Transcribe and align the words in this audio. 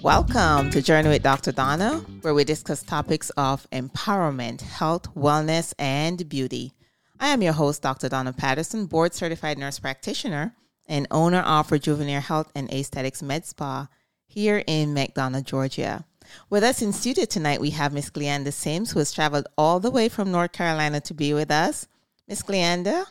Welcome 0.00 0.70
to 0.70 0.80
Journey 0.80 1.08
with 1.08 1.24
Dr. 1.24 1.50
Donna, 1.50 2.04
where 2.20 2.34
we 2.34 2.44
discuss 2.44 2.84
topics 2.84 3.30
of 3.30 3.68
empowerment, 3.70 4.60
health, 4.60 5.12
wellness, 5.14 5.74
and 5.76 6.28
beauty. 6.28 6.72
I 7.18 7.30
am 7.30 7.42
your 7.42 7.52
host, 7.52 7.82
Dr. 7.82 8.08
Donna 8.08 8.32
Patterson, 8.32 8.86
board 8.86 9.12
certified 9.12 9.58
nurse 9.58 9.80
practitioner 9.80 10.54
and 10.86 11.08
owner 11.10 11.40
of 11.40 11.72
Rejuvenate 11.72 12.22
Health 12.22 12.52
and 12.54 12.72
Aesthetics 12.72 13.24
Med 13.24 13.44
Spa 13.44 13.88
here 14.28 14.62
in 14.68 14.94
McDonough, 14.94 15.44
Georgia. 15.44 16.04
With 16.48 16.62
us 16.62 16.80
in 16.80 16.92
studio 16.92 17.24
tonight, 17.24 17.60
we 17.60 17.70
have 17.70 17.92
Miss 17.92 18.08
Gleanda 18.08 18.52
Sims, 18.52 18.92
who 18.92 19.00
has 19.00 19.12
traveled 19.12 19.48
all 19.58 19.80
the 19.80 19.90
way 19.90 20.08
from 20.08 20.30
North 20.30 20.52
Carolina 20.52 21.00
to 21.00 21.14
be 21.14 21.34
with 21.34 21.50
us. 21.50 21.88
Miss 22.28 22.42
Gleanda, 22.42 23.04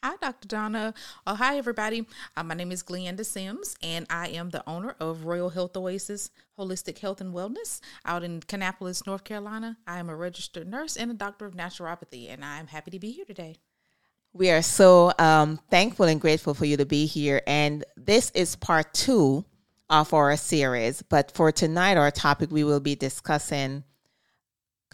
Hi, 0.00 0.14
Dr. 0.20 0.46
Donna. 0.46 0.94
Oh, 1.26 1.34
hi, 1.34 1.58
everybody. 1.58 2.06
Uh, 2.36 2.44
my 2.44 2.54
name 2.54 2.70
is 2.70 2.84
Gleanda 2.84 3.26
Sims, 3.26 3.74
and 3.82 4.06
I 4.08 4.28
am 4.28 4.50
the 4.50 4.62
owner 4.68 4.94
of 5.00 5.24
Royal 5.24 5.50
Health 5.50 5.76
Oasis 5.76 6.30
Holistic 6.56 6.98
Health 6.98 7.20
and 7.20 7.34
Wellness 7.34 7.80
out 8.04 8.22
in 8.22 8.38
Kannapolis, 8.40 9.04
North 9.08 9.24
Carolina. 9.24 9.76
I 9.88 9.98
am 9.98 10.08
a 10.08 10.14
registered 10.14 10.68
nurse 10.68 10.96
and 10.96 11.10
a 11.10 11.14
doctor 11.14 11.46
of 11.46 11.56
naturopathy, 11.56 12.32
and 12.32 12.44
I 12.44 12.60
am 12.60 12.68
happy 12.68 12.92
to 12.92 13.00
be 13.00 13.10
here 13.10 13.24
today. 13.24 13.56
We 14.32 14.50
are 14.50 14.62
so 14.62 15.12
um, 15.18 15.58
thankful 15.68 16.06
and 16.06 16.20
grateful 16.20 16.54
for 16.54 16.64
you 16.64 16.76
to 16.76 16.86
be 16.86 17.06
here. 17.06 17.42
And 17.48 17.84
this 17.96 18.30
is 18.36 18.54
part 18.54 18.94
two 18.94 19.44
of 19.90 20.14
our 20.14 20.36
series. 20.36 21.02
But 21.02 21.32
for 21.32 21.50
tonight, 21.50 21.96
our 21.96 22.12
topic, 22.12 22.52
we 22.52 22.62
will 22.62 22.78
be 22.78 22.94
discussing 22.94 23.82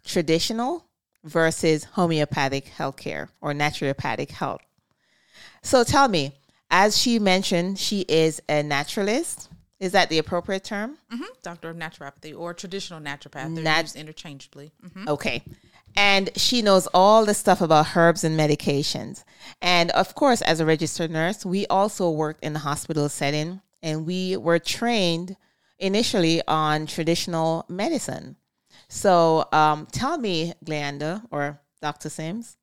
traditional 0.03 0.87
versus 1.25 1.85
homeopathic 1.85 2.73
healthcare 2.75 3.29
or 3.43 3.53
naturopathic 3.53 4.31
health. 4.31 4.63
So 5.65 5.83
tell 5.83 6.09
me, 6.09 6.33
as 6.71 6.97
she 6.97 7.19
mentioned, 7.19 7.79
she 7.79 8.03
is 8.03 8.41
a 8.49 8.63
naturalist. 8.63 9.49
Is 9.81 9.93
that 9.93 10.09
the 10.11 10.19
appropriate 10.19 10.63
term? 10.63 10.99
Mm-hmm. 11.13 11.25
Doctor 11.43 11.71
of 11.71 11.77
naturopathy 11.77 12.39
or 12.39 12.55
traditional 12.55 13.01
naturopath. 13.01 13.55
They're 13.55 13.65
Nat- 13.65 13.83
used 13.83 13.97
interchangeably. 13.97 14.73
Mm-hmm. 14.85 15.09
Okay. 15.09 15.43
And 15.97 16.31
she 16.37 16.61
knows 16.63 16.87
all 16.93 17.25
the 17.25 17.35
stuff 17.35 17.61
about 17.61 17.97
herbs 17.97 18.25
and 18.25 18.39
medications. 18.39 19.25
And 19.63 19.91
of 19.93 20.15
course, 20.15 20.43
as 20.43 20.61
a 20.61 20.67
registered 20.67 21.11
nurse, 21.11 21.47
we 21.47 21.67
also 21.69 22.11
worked 22.11 22.45
in 22.45 22.53
the 22.53 22.59
hospital 22.61 23.09
setting 23.09 23.61
and 23.83 24.07
we 24.07 24.37
were 24.37 24.59
trained 24.59 25.37
initially 25.79 26.43
on 26.47 26.87
traditional 26.87 27.65
medicine. 27.69 28.37
So 28.89 29.49
um, 29.53 29.87
tell 29.93 30.19
me, 30.19 30.53
Gleanda 30.65 31.23
or 31.31 31.61
Dr. 31.81 32.09
Sims, 32.11 32.57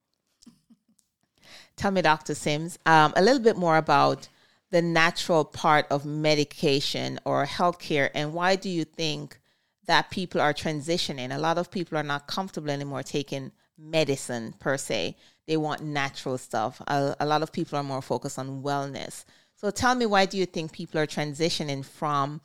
tell 1.82 1.92
me, 1.92 2.04
Dr. 2.04 2.36
Sims, 2.36 2.78
um, 2.86 3.12
a 3.16 3.24
little 3.24 3.42
bit 3.42 3.58
more 3.58 3.78
about 3.78 4.28
the 4.70 4.84
natural 4.84 5.44
part 5.44 5.88
of 5.90 6.06
medication 6.06 7.20
or 7.26 7.44
healthcare, 7.46 8.12
and 8.14 8.34
why 8.34 8.56
do 8.56 8.70
you 8.70 8.86
think 8.86 9.40
that 9.88 10.12
people 10.12 10.40
are 10.40 10.54
transitioning? 10.54 11.36
A 11.36 11.40
lot 11.40 11.58
of 11.58 11.72
people 11.72 11.98
are 11.98 12.04
not 12.04 12.28
comfortable 12.28 12.70
anymore 12.70 13.02
taking 13.02 13.52
medicine 13.80 14.54
per 14.60 14.78
se. 14.78 15.18
They 15.48 15.58
want 15.58 15.82
natural 15.82 16.38
stuff. 16.38 16.80
A, 16.88 17.16
a 17.20 17.26
lot 17.26 17.42
of 17.42 17.52
people 17.52 17.80
are 17.80 17.84
more 17.84 18.04
focused 18.04 18.38
on 18.38 18.62
wellness. 18.62 19.26
So 19.56 19.72
tell 19.72 19.96
me, 19.96 20.06
why 20.06 20.28
do 20.28 20.38
you 20.38 20.46
think 20.46 20.72
people 20.72 21.00
are 21.00 21.08
transitioning 21.08 21.84
from, 21.84 22.42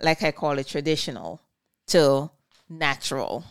like 0.00 0.22
I 0.22 0.30
call 0.30 0.58
it, 0.58 0.66
traditional 0.66 1.42
to 1.88 2.30
natural? 2.70 3.44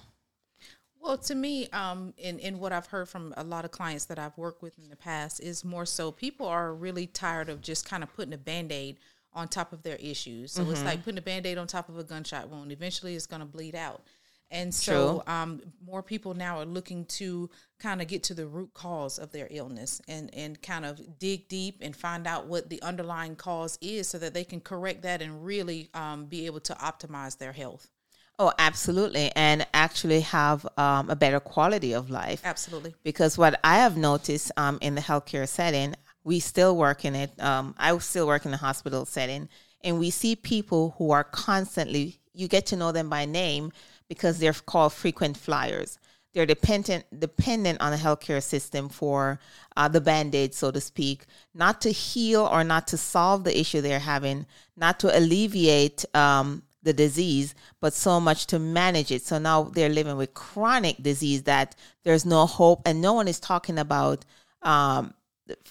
Well, 1.02 1.18
to 1.18 1.36
me, 1.36 1.70
um, 1.70 2.14
in, 2.18 2.40
in 2.40 2.60
what 2.60 2.74
I've 2.74 2.88
heard 2.88 3.08
from 3.08 3.34
a 3.38 3.44
lot 3.44 3.66
of 3.66 3.72
clients 3.72 4.06
that 4.06 4.20
I've 4.20 4.38
worked 4.38 4.62
with 4.62 4.78
in 4.78 4.90
the 4.90 4.96
past 4.96 5.40
is 5.40 5.64
more 5.64 5.86
so 5.86 6.12
people 6.12 6.46
are 6.46 6.74
really 6.74 7.08
tired 7.08 7.50
of 7.50 7.62
just 7.62 7.86
kind 7.88 8.04
of 8.04 8.14
putting 8.16 8.34
a 8.34 8.38
band 8.38 8.72
aid 8.72 8.98
on 9.34 9.48
top 9.48 9.72
of 9.72 9.82
their 9.84 9.96
issues. 9.96 10.52
So 10.52 10.62
mm-hmm. 10.62 10.72
it's 10.72 10.84
like 10.84 11.04
putting 11.04 11.18
a 11.18 11.22
band 11.22 11.46
aid 11.46 11.58
on 11.58 11.68
top 11.68 11.88
of 11.90 11.98
a 11.98 12.04
gunshot 12.04 12.50
wound. 12.50 12.72
Eventually, 12.72 13.16
it's 13.16 13.28
going 13.28 13.40
to 13.40 13.46
bleed 13.46 13.76
out. 13.76 14.02
And 14.52 14.74
so, 14.74 15.22
um, 15.28 15.62
more 15.86 16.02
people 16.02 16.34
now 16.34 16.60
are 16.60 16.66
looking 16.66 17.06
to 17.06 17.52
kind 17.78 18.02
of 18.02 18.08
get 18.08 18.24
to 18.24 18.34
the 18.34 18.48
root 18.48 18.74
cause 18.74 19.20
of 19.20 19.32
their 19.32 19.48
illness 19.52 20.02
and, 20.08 20.34
and 20.34 20.60
kind 20.64 20.86
of 20.86 21.20
dig 21.20 21.48
deep 21.48 21.78
and 21.82 21.96
find 21.96 22.26
out 22.26 22.48
what 22.48 22.68
the 22.68 22.82
underlying 22.82 23.36
cause 23.36 23.78
is 23.80 24.08
so 24.08 24.18
that 24.18 24.34
they 24.34 24.44
can 24.44 24.60
correct 24.60 25.04
that 25.04 25.22
and 25.22 25.46
really 25.46 25.90
um, 25.94 26.26
be 26.26 26.48
able 26.48 26.60
to 26.62 26.74
optimize 26.74 27.38
their 27.38 27.52
health. 27.52 27.92
Oh, 28.40 28.54
absolutely. 28.58 29.32
And 29.36 29.68
actually 29.74 30.22
have 30.22 30.66
um, 30.78 31.10
a 31.10 31.16
better 31.16 31.42
quality 31.42 31.94
of 31.94 32.10
life. 32.10 32.42
Absolutely. 32.46 32.96
Because 33.04 33.38
what 33.38 33.60
I 33.66 33.80
have 33.80 33.98
noticed 33.98 34.54
um, 34.56 34.78
in 34.82 34.96
the 34.96 35.02
healthcare 35.02 35.48
setting, 35.48 35.94
we 36.24 36.40
still 36.40 36.78
work 36.78 37.04
in 37.04 37.16
it. 37.16 37.32
Um, 37.42 37.76
I 37.78 37.96
still 37.98 38.28
work 38.28 38.46
in 38.46 38.52
the 38.52 38.58
hospital 38.58 39.06
setting, 39.06 39.50
and 39.84 40.00
we 40.00 40.10
see 40.10 40.38
people 40.38 40.96
who 40.98 41.12
are 41.12 41.26
constantly, 41.26 42.20
you 42.34 42.48
get 42.48 42.66
to 42.68 42.78
know 42.78 42.94
them 42.94 43.10
by 43.10 43.26
name 43.26 43.74
because 44.08 44.40
they're 44.40 44.54
called 44.54 44.94
frequent 44.94 45.36
flyers. 45.36 46.00
They're 46.34 46.46
dependent 46.46 47.06
dependent 47.20 47.82
on 47.82 47.92
the 47.92 47.98
healthcare 47.98 48.42
system 48.42 48.88
for 48.88 49.40
uh, 49.76 49.88
the 49.88 50.00
band 50.00 50.36
aid, 50.36 50.54
so 50.54 50.70
to 50.72 50.80
speak, 50.80 51.26
not 51.54 51.82
to 51.82 51.92
heal 51.92 52.46
or 52.46 52.64
not 52.64 52.88
to 52.90 52.98
solve 52.98 53.44
the 53.44 53.60
issue 53.60 53.82
they're 53.82 54.00
having, 54.00 54.46
not 54.78 55.00
to 55.00 55.18
alleviate 55.18 56.06
um, 56.16 56.62
the 56.84 56.94
disease, 56.94 57.56
but 57.82 57.94
so 57.94 58.20
much 58.20 58.48
to 58.48 58.60
manage 58.60 59.12
it. 59.12 59.22
So 59.22 59.38
now 59.38 59.64
they're 59.64 59.90
living 59.90 60.18
with 60.18 60.34
chronic 60.34 61.02
disease 61.02 61.44
that 61.44 61.76
there's 62.04 62.26
no 62.26 62.46
hope, 62.46 62.82
and 62.86 63.02
no 63.02 63.14
one 63.14 63.28
is 63.28 63.40
talking 63.40 63.78
about 63.78 64.26
um, 64.62 65.14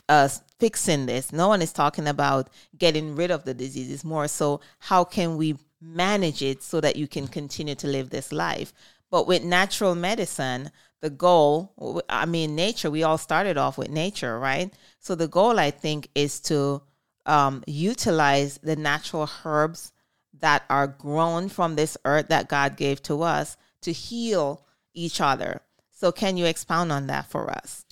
uh, 0.08 0.28
fixing 0.58 1.06
this. 1.06 1.32
No 1.32 1.48
one 1.48 1.62
is 1.62 1.72
talking 1.72 2.06
about 2.06 2.50
getting 2.76 3.14
rid 3.16 3.30
of 3.30 3.44
the 3.44 3.54
disease. 3.54 3.90
It's 3.90 4.04
more 4.04 4.28
so 4.28 4.60
how 4.78 5.04
can 5.04 5.36
we 5.36 5.56
manage 5.80 6.42
it 6.42 6.62
so 6.62 6.80
that 6.80 6.96
you 6.96 7.06
can 7.06 7.28
continue 7.28 7.74
to 7.76 7.86
live 7.86 8.10
this 8.10 8.32
life. 8.32 8.72
But 9.10 9.26
with 9.26 9.44
natural 9.44 9.94
medicine, 9.94 10.70
the 11.00 11.10
goal, 11.10 12.02
I 12.08 12.26
mean, 12.26 12.54
nature, 12.54 12.90
we 12.90 13.04
all 13.04 13.18
started 13.18 13.56
off 13.56 13.78
with 13.78 13.88
nature, 13.88 14.38
right? 14.38 14.72
So 14.98 15.14
the 15.14 15.28
goal, 15.28 15.58
I 15.58 15.70
think, 15.70 16.08
is 16.14 16.40
to 16.40 16.82
um, 17.24 17.62
utilize 17.66 18.58
the 18.62 18.76
natural 18.76 19.30
herbs 19.44 19.92
that 20.40 20.64
are 20.68 20.86
grown 20.86 21.48
from 21.48 21.76
this 21.76 21.96
earth 22.04 22.28
that 22.28 22.48
God 22.48 22.76
gave 22.76 23.02
to 23.04 23.22
us 23.22 23.56
to 23.82 23.92
heal 23.92 24.64
each 24.94 25.20
other. 25.20 25.62
So, 25.90 26.12
can 26.12 26.36
you 26.36 26.46
expound 26.46 26.92
on 26.92 27.08
that 27.08 27.26
for 27.26 27.50
us? 27.50 27.84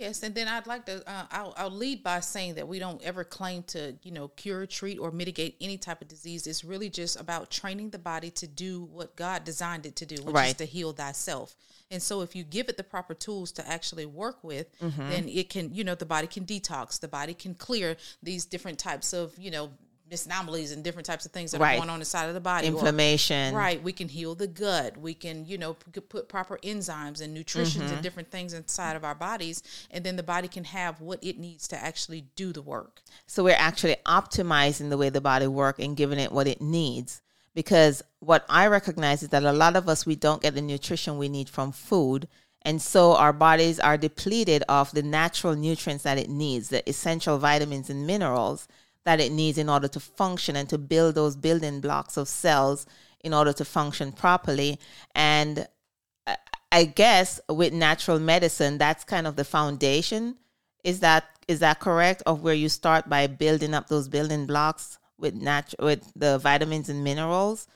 Yes, 0.00 0.22
and 0.22 0.34
then 0.34 0.48
I'd 0.48 0.66
like 0.66 0.86
to. 0.86 1.06
Uh, 1.06 1.26
I'll, 1.30 1.54
I'll, 1.58 1.70
lead 1.70 2.02
by 2.02 2.20
saying 2.20 2.54
that 2.54 2.66
we 2.66 2.78
don't 2.78 3.02
ever 3.02 3.22
claim 3.22 3.62
to, 3.64 3.94
you 4.02 4.12
know, 4.12 4.28
cure, 4.28 4.64
treat, 4.64 4.98
or 4.98 5.10
mitigate 5.10 5.56
any 5.60 5.76
type 5.76 6.00
of 6.00 6.08
disease. 6.08 6.46
It's 6.46 6.64
really 6.64 6.88
just 6.88 7.20
about 7.20 7.50
training 7.50 7.90
the 7.90 7.98
body 7.98 8.30
to 8.30 8.46
do 8.46 8.84
what 8.84 9.14
God 9.14 9.44
designed 9.44 9.84
it 9.84 9.96
to 9.96 10.06
do, 10.06 10.22
which 10.22 10.34
right. 10.34 10.48
is 10.48 10.54
to 10.54 10.64
heal 10.64 10.92
thyself. 10.92 11.54
And 11.90 12.02
so, 12.02 12.22
if 12.22 12.34
you 12.34 12.44
give 12.44 12.70
it 12.70 12.78
the 12.78 12.82
proper 12.82 13.12
tools 13.12 13.52
to 13.52 13.68
actually 13.68 14.06
work 14.06 14.42
with, 14.42 14.74
mm-hmm. 14.80 15.10
then 15.10 15.28
it 15.28 15.50
can, 15.50 15.74
you 15.74 15.84
know, 15.84 15.94
the 15.94 16.06
body 16.06 16.26
can 16.26 16.46
detox, 16.46 16.98
the 16.98 17.06
body 17.06 17.34
can 17.34 17.54
clear 17.54 17.98
these 18.22 18.46
different 18.46 18.78
types 18.78 19.12
of, 19.12 19.36
you 19.38 19.50
know, 19.50 19.70
anomalies 20.10 20.72
and 20.72 20.82
different 20.82 21.06
types 21.06 21.24
of 21.24 21.32
things 21.32 21.52
that 21.52 21.60
right. 21.60 21.74
are 21.74 21.78
going 21.78 21.90
on 21.90 22.00
inside 22.00 22.26
of 22.26 22.34
the 22.34 22.40
body. 22.40 22.66
Inflammation. 22.66 23.54
Or, 23.54 23.58
right. 23.58 23.82
We 23.82 23.92
can 23.92 24.08
heal 24.08 24.34
the 24.34 24.46
gut. 24.46 24.96
We 24.96 25.14
can, 25.14 25.46
you 25.46 25.56
know, 25.56 25.74
p- 25.74 26.00
put 26.00 26.28
proper 26.28 26.58
enzymes 26.62 27.20
and 27.20 27.32
nutrition 27.32 27.82
mm-hmm. 27.82 27.94
and 27.94 28.02
different 28.02 28.30
things 28.30 28.52
inside 28.52 28.96
of 28.96 29.04
our 29.04 29.14
bodies. 29.14 29.62
And 29.90 30.04
then 30.04 30.16
the 30.16 30.22
body 30.22 30.48
can 30.48 30.64
have 30.64 31.00
what 31.00 31.22
it 31.22 31.38
needs 31.38 31.68
to 31.68 31.82
actually 31.82 32.26
do 32.36 32.52
the 32.52 32.62
work. 32.62 33.00
So 33.26 33.44
we're 33.44 33.54
actually 33.56 33.96
optimizing 34.06 34.90
the 34.90 34.98
way 34.98 35.08
the 35.08 35.20
body 35.20 35.46
works 35.46 35.78
and 35.78 35.96
giving 35.96 36.18
it 36.18 36.32
what 36.32 36.46
it 36.46 36.60
needs. 36.60 37.22
Because 37.54 38.02
what 38.20 38.44
I 38.48 38.66
recognize 38.66 39.22
is 39.22 39.30
that 39.30 39.42
a 39.42 39.52
lot 39.52 39.76
of 39.76 39.88
us, 39.88 40.06
we 40.06 40.16
don't 40.16 40.42
get 40.42 40.54
the 40.54 40.62
nutrition 40.62 41.18
we 41.18 41.28
need 41.28 41.48
from 41.48 41.72
food. 41.72 42.28
And 42.62 42.80
so 42.82 43.16
our 43.16 43.32
bodies 43.32 43.80
are 43.80 43.96
depleted 43.96 44.62
of 44.68 44.92
the 44.92 45.02
natural 45.02 45.56
nutrients 45.56 46.04
that 46.04 46.18
it 46.18 46.28
needs, 46.28 46.68
the 46.68 46.88
essential 46.88 47.38
vitamins 47.38 47.88
and 47.88 48.06
minerals 48.06 48.68
that 49.04 49.20
it 49.20 49.32
needs 49.32 49.58
in 49.58 49.68
order 49.68 49.88
to 49.88 50.00
function 50.00 50.56
and 50.56 50.68
to 50.68 50.78
build 50.78 51.14
those 51.14 51.36
building 51.36 51.80
blocks 51.80 52.16
of 52.16 52.28
cells 52.28 52.86
in 53.22 53.34
order 53.34 53.52
to 53.52 53.64
function 53.64 54.12
properly. 54.12 54.78
And 55.14 55.66
I 56.72 56.84
guess 56.84 57.40
with 57.48 57.72
natural 57.72 58.18
medicine, 58.18 58.78
that's 58.78 59.04
kind 59.04 59.26
of 59.26 59.36
the 59.36 59.44
foundation. 59.44 60.36
Is 60.84 61.00
that 61.00 61.24
is 61.48 61.58
that 61.60 61.80
correct? 61.80 62.22
Of 62.26 62.42
where 62.42 62.54
you 62.54 62.68
start 62.68 63.08
by 63.08 63.26
building 63.26 63.74
up 63.74 63.88
those 63.88 64.08
building 64.08 64.46
blocks 64.46 64.98
with 65.18 65.34
nat- 65.34 65.74
with 65.80 66.10
the 66.14 66.38
vitamins 66.38 66.88
and 66.88 67.02
minerals. 67.02 67.66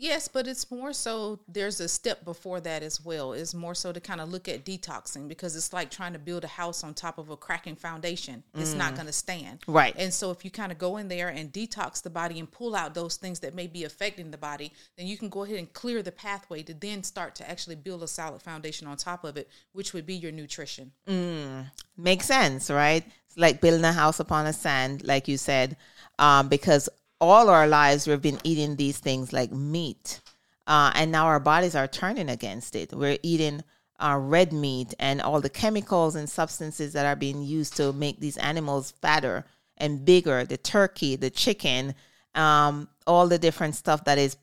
Yes, 0.00 0.28
but 0.28 0.46
it's 0.46 0.70
more 0.70 0.94
so 0.94 1.40
there's 1.46 1.78
a 1.78 1.86
step 1.86 2.24
before 2.24 2.58
that 2.62 2.82
as 2.82 3.04
well. 3.04 3.34
It's 3.34 3.52
more 3.52 3.74
so 3.74 3.92
to 3.92 4.00
kind 4.00 4.22
of 4.22 4.32
look 4.32 4.48
at 4.48 4.64
detoxing 4.64 5.28
because 5.28 5.54
it's 5.54 5.74
like 5.74 5.90
trying 5.90 6.14
to 6.14 6.18
build 6.18 6.42
a 6.42 6.48
house 6.48 6.82
on 6.82 6.94
top 6.94 7.18
of 7.18 7.28
a 7.28 7.36
cracking 7.36 7.76
foundation. 7.76 8.42
It's 8.54 8.72
not 8.72 8.94
going 8.94 9.08
to 9.08 9.12
stand. 9.12 9.58
Right. 9.66 9.94
And 9.98 10.12
so 10.12 10.30
if 10.30 10.42
you 10.42 10.50
kind 10.50 10.72
of 10.72 10.78
go 10.78 10.96
in 10.96 11.08
there 11.08 11.28
and 11.28 11.52
detox 11.52 12.00
the 12.02 12.08
body 12.08 12.38
and 12.38 12.50
pull 12.50 12.74
out 12.74 12.94
those 12.94 13.16
things 13.16 13.40
that 13.40 13.54
may 13.54 13.66
be 13.66 13.84
affecting 13.84 14.30
the 14.30 14.38
body, 14.38 14.72
then 14.96 15.06
you 15.06 15.18
can 15.18 15.28
go 15.28 15.44
ahead 15.44 15.56
and 15.56 15.70
clear 15.74 16.02
the 16.02 16.12
pathway 16.12 16.62
to 16.62 16.72
then 16.72 17.02
start 17.02 17.34
to 17.34 17.50
actually 17.50 17.76
build 17.76 18.02
a 18.02 18.08
solid 18.08 18.40
foundation 18.40 18.86
on 18.86 18.96
top 18.96 19.22
of 19.22 19.36
it, 19.36 19.50
which 19.72 19.92
would 19.92 20.06
be 20.06 20.14
your 20.14 20.32
nutrition. 20.32 20.92
Mm. 21.06 21.70
Makes 21.98 22.24
sense, 22.24 22.70
right? 22.70 23.04
It's 23.26 23.36
like 23.36 23.60
building 23.60 23.84
a 23.84 23.92
house 23.92 24.18
upon 24.18 24.46
a 24.46 24.54
sand, 24.54 25.04
like 25.04 25.28
you 25.28 25.36
said, 25.36 25.76
um, 26.18 26.48
because 26.48 26.88
all 27.20 27.48
our 27.48 27.66
lives 27.66 28.06
we've 28.06 28.22
been 28.22 28.40
eating 28.44 28.76
these 28.76 28.98
things 28.98 29.32
like 29.32 29.52
meat, 29.52 30.20
uh, 30.66 30.92
and 30.94 31.12
now 31.12 31.26
our 31.26 31.40
bodies 31.40 31.74
are 31.74 31.86
turning 31.88 32.28
against 32.28 32.74
it. 32.74 32.92
We're 32.92 33.18
eating 33.22 33.62
uh, 33.98 34.16
red 34.18 34.52
meat 34.52 34.94
and 34.98 35.20
all 35.20 35.40
the 35.40 35.50
chemicals 35.50 36.16
and 36.16 36.28
substances 36.28 36.92
that 36.94 37.06
are 37.06 37.16
being 37.16 37.42
used 37.42 37.76
to 37.76 37.92
make 37.92 38.20
these 38.20 38.38
animals 38.38 38.92
fatter 39.02 39.44
and 39.76 40.04
bigger. 40.04 40.44
The 40.44 40.56
turkey, 40.56 41.16
the 41.16 41.30
chicken, 41.30 41.94
um, 42.34 42.88
all 43.06 43.28
the 43.28 43.38
different 43.38 43.74
stuff 43.74 44.04
that 44.04 44.18
is 44.18 44.36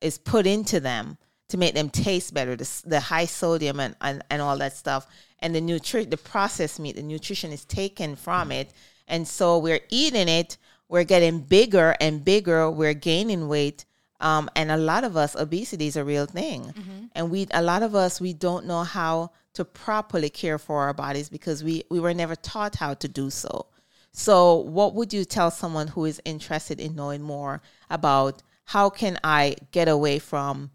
is 0.00 0.18
put 0.18 0.46
into 0.46 0.80
them 0.80 1.18
to 1.48 1.58
make 1.58 1.74
them 1.74 1.90
taste 1.90 2.32
better. 2.32 2.56
The, 2.56 2.82
the 2.86 3.00
high 3.00 3.26
sodium 3.26 3.80
and, 3.80 3.94
and, 4.00 4.24
and 4.30 4.40
all 4.40 4.56
that 4.58 4.76
stuff, 4.76 5.06
and 5.40 5.54
the 5.54 5.60
nutri- 5.60 6.08
the 6.08 6.16
processed 6.16 6.80
meat, 6.80 6.96
the 6.96 7.02
nutrition 7.02 7.52
is 7.52 7.64
taken 7.64 8.16
from 8.16 8.50
it, 8.52 8.72
and 9.08 9.26
so 9.26 9.58
we're 9.58 9.80
eating 9.88 10.28
it. 10.28 10.56
We're 10.90 11.04
getting 11.04 11.38
bigger 11.40 11.94
and 12.00 12.24
bigger. 12.24 12.68
We're 12.68 12.94
gaining 12.94 13.46
weight, 13.46 13.84
um, 14.20 14.50
and 14.56 14.70
a 14.72 14.76
lot 14.76 15.04
of 15.04 15.16
us, 15.16 15.36
obesity 15.36 15.86
is 15.86 15.96
a 15.96 16.04
real 16.04 16.26
thing, 16.26 16.74
and 17.14 17.30
we 17.30 17.46
a 17.54 17.62
lot 17.62 17.82
of 17.84 17.94
us 17.94 18.20
we 18.20 18.32
don't 18.32 18.66
know 18.66 18.82
how 18.82 19.30
to 19.54 19.64
properly 19.64 20.30
care 20.30 20.58
for 20.58 20.82
our 20.82 20.92
bodies 20.92 21.28
because 21.28 21.62
we 21.62 21.84
we 21.90 22.00
were 22.00 22.12
never 22.12 22.34
taught 22.34 22.74
how 22.74 22.94
to 22.94 23.08
do 23.08 23.30
so. 23.30 23.66
So, 24.12 24.56
what 24.56 24.94
would 24.96 25.12
you 25.12 25.24
tell 25.24 25.52
someone 25.52 25.86
who 25.86 26.04
is 26.06 26.20
interested 26.24 26.80
in 26.80 26.96
knowing 26.96 27.22
more 27.22 27.62
about 27.88 28.42
how 28.64 28.90
can 28.90 29.16
I 29.22 29.56
get 29.70 29.86
away 29.88 30.18
from 30.18 30.70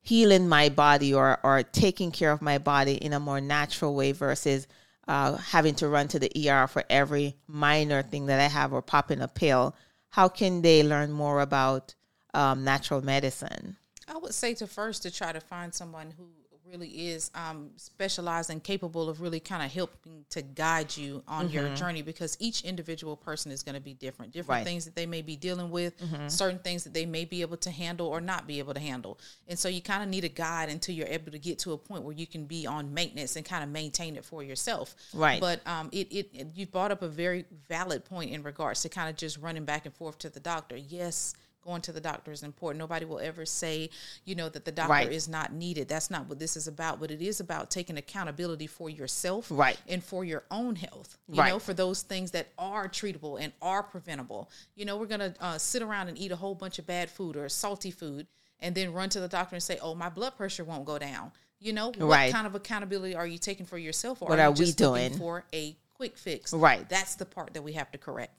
healing 0.00 0.48
my 0.48 0.70
body 0.70 1.12
or 1.12 1.38
or 1.42 1.62
taking 1.62 2.10
care 2.10 2.32
of 2.32 2.40
my 2.40 2.56
body 2.56 2.94
in 2.94 3.12
a 3.12 3.20
more 3.20 3.40
natural 3.42 3.94
way 3.94 4.12
versus 4.12 4.66
uh, 5.08 5.36
having 5.36 5.74
to 5.76 5.88
run 5.88 6.06
to 6.08 6.18
the 6.18 6.50
ER 6.50 6.66
for 6.66 6.84
every 6.88 7.36
minor 7.48 8.02
thing 8.02 8.26
that 8.26 8.40
I 8.40 8.46
have 8.46 8.72
or 8.72 8.82
popping 8.82 9.20
a 9.20 9.28
pill? 9.28 9.74
How 10.10 10.28
can 10.28 10.62
they 10.62 10.82
learn 10.82 11.10
more 11.10 11.40
about 11.40 11.94
um, 12.34 12.62
natural 12.62 13.02
medicine? 13.02 13.76
I 14.06 14.16
would 14.16 14.34
say 14.34 14.54
to 14.54 14.66
first 14.66 15.02
to 15.02 15.10
try 15.10 15.32
to 15.32 15.40
find 15.40 15.74
someone 15.74 16.12
who 16.16 16.28
really 16.70 16.88
is 16.88 17.30
um, 17.34 17.70
specialized 17.76 18.50
and 18.50 18.62
capable 18.62 19.08
of 19.08 19.20
really 19.20 19.40
kind 19.40 19.62
of 19.62 19.72
helping 19.72 20.24
to 20.30 20.42
guide 20.42 20.96
you 20.96 21.22
on 21.26 21.48
your 21.50 21.74
journey 21.74 22.02
because 22.02 22.36
each 22.40 22.62
individual 22.62 23.16
person 23.16 23.50
is 23.52 23.62
going 23.62 23.74
to 23.74 23.80
be 23.80 23.94
different. 23.94 24.32
Different 24.32 24.58
Right. 24.60 24.64
things 24.64 24.84
that 24.84 24.94
they 24.94 25.06
may 25.06 25.22
be 25.22 25.36
dealing 25.36 25.70
with 25.70 25.94
certain 26.28 26.58
things 26.58 26.84
that 26.84 26.94
they 26.94 27.06
may 27.06 27.24
be 27.24 27.40
able 27.42 27.56
to 27.58 27.70
handle 27.70 28.06
or 28.06 28.20
not 28.20 28.46
be 28.46 28.58
able 28.58 28.74
to 28.74 28.80
handle. 28.80 29.18
And 29.46 29.58
so 29.58 29.68
you 29.68 29.80
kind 29.80 30.02
of 30.02 30.08
need 30.08 30.24
a 30.24 30.28
guide 30.28 30.68
until 30.68 30.94
you're 30.94 31.06
able 31.08 31.32
to 31.32 31.38
get 31.38 31.58
to 31.60 31.72
a 31.72 31.78
point 31.78 32.02
where 32.02 32.14
you 32.14 32.26
can 32.26 32.44
be 32.44 32.66
on 32.66 32.92
maintenance 32.92 33.36
and 33.36 33.44
kind 33.44 33.62
of 33.64 33.70
maintain 33.70 34.16
it 34.16 34.24
for 34.24 34.42
yourself. 34.42 34.94
Right. 35.14 35.40
but 35.40 35.66
um, 35.66 35.88
it, 35.92 36.12
it 36.12 36.46
you 36.54 36.66
brought 36.66 36.90
up 36.90 37.02
a 37.02 37.08
very 37.08 37.44
valid 37.68 38.04
point 38.04 38.30
in 38.30 38.42
regards 38.42 38.82
to 38.82 38.88
kind 38.88 39.08
of 39.08 39.16
just 39.16 39.38
running 39.38 39.64
back 39.64 39.86
and 39.86 39.94
forth 39.94 40.18
to 40.18 40.30
the 40.30 40.40
doctor. 40.40 40.76
Yes 40.76 41.34
going 41.64 41.82
to 41.82 41.92
the 41.92 42.00
doctor 42.00 42.30
is 42.30 42.42
important 42.42 42.78
nobody 42.78 43.04
will 43.04 43.18
ever 43.18 43.44
say 43.44 43.90
you 44.24 44.34
know 44.34 44.48
that 44.48 44.64
the 44.64 44.72
doctor 44.72 44.90
Right. 44.92 45.12
is 45.12 45.28
not 45.28 45.52
needed 45.52 45.88
that's 45.88 46.10
not 46.10 46.26
what 46.28 46.38
this 46.38 46.56
is 46.56 46.68
about 46.68 47.00
but 47.00 47.10
it 47.10 47.20
is 47.20 47.40
about 47.40 47.70
taking 47.70 47.96
accountability 47.98 48.66
for 48.66 48.88
yourself 48.88 49.48
Right. 49.50 49.78
and 49.88 50.02
for 50.02 50.24
your 50.24 50.44
own 50.50 50.76
health 50.76 51.18
you 51.28 51.40
Right. 51.40 51.48
know 51.48 51.58
for 51.58 51.74
those 51.74 52.02
things 52.02 52.30
that 52.32 52.48
are 52.58 52.88
treatable 52.88 53.40
and 53.40 53.52
are 53.60 53.82
preventable 53.82 54.48
you 54.76 54.84
know 54.84 54.96
we're 54.96 55.06
gonna 55.06 55.34
uh, 55.40 55.58
sit 55.58 55.82
around 55.82 56.08
and 56.08 56.16
eat 56.18 56.32
a 56.32 56.36
whole 56.36 56.54
bunch 56.54 56.78
of 56.78 56.86
bad 56.86 57.10
food 57.10 57.36
or 57.36 57.48
salty 57.48 57.90
food 57.90 58.26
and 58.60 58.74
then 58.74 58.92
run 58.92 59.08
to 59.10 59.20
the 59.20 59.28
doctor 59.28 59.56
and 59.56 59.62
say 59.62 59.78
oh 59.82 59.94
my 59.94 60.08
blood 60.08 60.36
pressure 60.36 60.64
won't 60.64 60.84
go 60.84 60.98
down 60.98 61.32
you 61.60 61.72
know 61.72 61.88
what 61.88 62.00
Right. 62.00 62.32
kind 62.32 62.46
of 62.46 62.54
accountability 62.54 63.14
are 63.14 63.26
you 63.26 63.38
taking 63.38 63.66
for 63.66 63.78
yourself 63.78 64.22
or 64.22 64.28
What 64.28 64.38
are, 64.38 64.42
are 64.42 64.48
you 64.50 64.52
we 64.60 64.66
just 64.66 64.78
doing? 64.78 65.16
for 65.18 65.44
a 65.52 65.76
quick 65.94 66.16
fix 66.16 66.52
Right. 66.52 66.88
that's 66.88 67.16
the 67.16 67.26
part 67.26 67.54
that 67.54 67.62
we 67.62 67.72
have 67.72 67.90
to 67.90 67.98
correct 67.98 68.32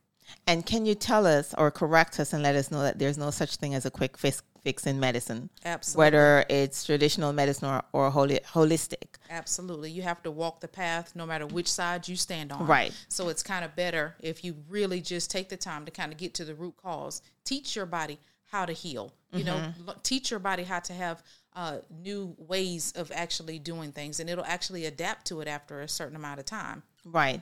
And 0.48 0.66
can 0.66 0.86
you 0.86 0.96
tell 0.96 1.26
us 1.28 1.54
or 1.58 1.72
correct 1.72 2.20
us 2.20 2.34
and 2.34 2.42
let 2.44 2.56
us 2.56 2.72
know 2.72 2.82
that 2.82 3.00
there's 3.00 3.18
no 3.18 3.32
such 3.32 3.56
thing 3.58 3.74
as 3.76 3.86
a 3.86 3.92
quick 3.92 4.18
fix, 4.18 4.42
fix 4.64 4.88
in 4.88 5.00
medicine? 5.00 5.50
Absolutely. 5.66 6.00
Whether 6.00 6.46
it's 6.50 6.84
traditional 6.86 7.34
medicine 7.34 7.68
or, 7.70 7.84
or 7.94 8.10
holi- 8.12 8.40
holistic. 8.54 9.18
Absolutely. 9.30 9.92
You 9.92 10.02
have 10.04 10.22
to 10.24 10.32
walk 10.32 10.60
the 10.60 10.68
path 10.68 11.16
no 11.16 11.26
matter 11.26 11.46
which 11.46 11.72
side 11.72 12.08
you 12.08 12.16
stand 12.16 12.52
on. 12.52 12.66
Right. 12.66 12.94
So 13.08 13.30
it's 13.30 13.44
kind 13.44 13.64
of 13.64 13.76
better 13.76 14.16
if 14.22 14.44
you 14.44 14.56
really 14.70 15.02
just 15.02 15.30
take 15.32 15.50
the 15.50 15.58
time 15.58 15.86
to 15.86 15.92
kind 15.92 16.12
of 16.12 16.18
get 16.18 16.34
to 16.36 16.46
the 16.46 16.56
root 16.56 16.76
cause. 16.78 17.22
Teach 17.44 17.76
your 17.76 17.86
body 17.86 18.20
how 18.52 18.66
to 18.66 18.74
heal. 18.74 19.14
You 19.32 19.44
know, 19.44 19.56
Mm-hmm. 19.58 19.86
lo- 19.86 19.96
teach 20.02 20.32
your 20.32 20.40
body 20.40 20.64
how 20.64 20.80
to 20.80 20.94
have 20.94 21.22
uh, 21.56 21.78
new 22.02 22.36
ways 22.40 22.92
of 22.96 23.12
actually 23.14 23.60
doing 23.60 23.92
things, 23.92 24.20
and 24.20 24.28
it'll 24.28 24.46
actually 24.46 24.86
adapt 24.86 25.28
to 25.28 25.42
it 25.42 25.48
after 25.48 25.82
a 25.82 25.88
certain 25.88 26.16
amount 26.16 26.40
of 26.40 26.46
time. 26.46 26.82
Right. 27.06 27.42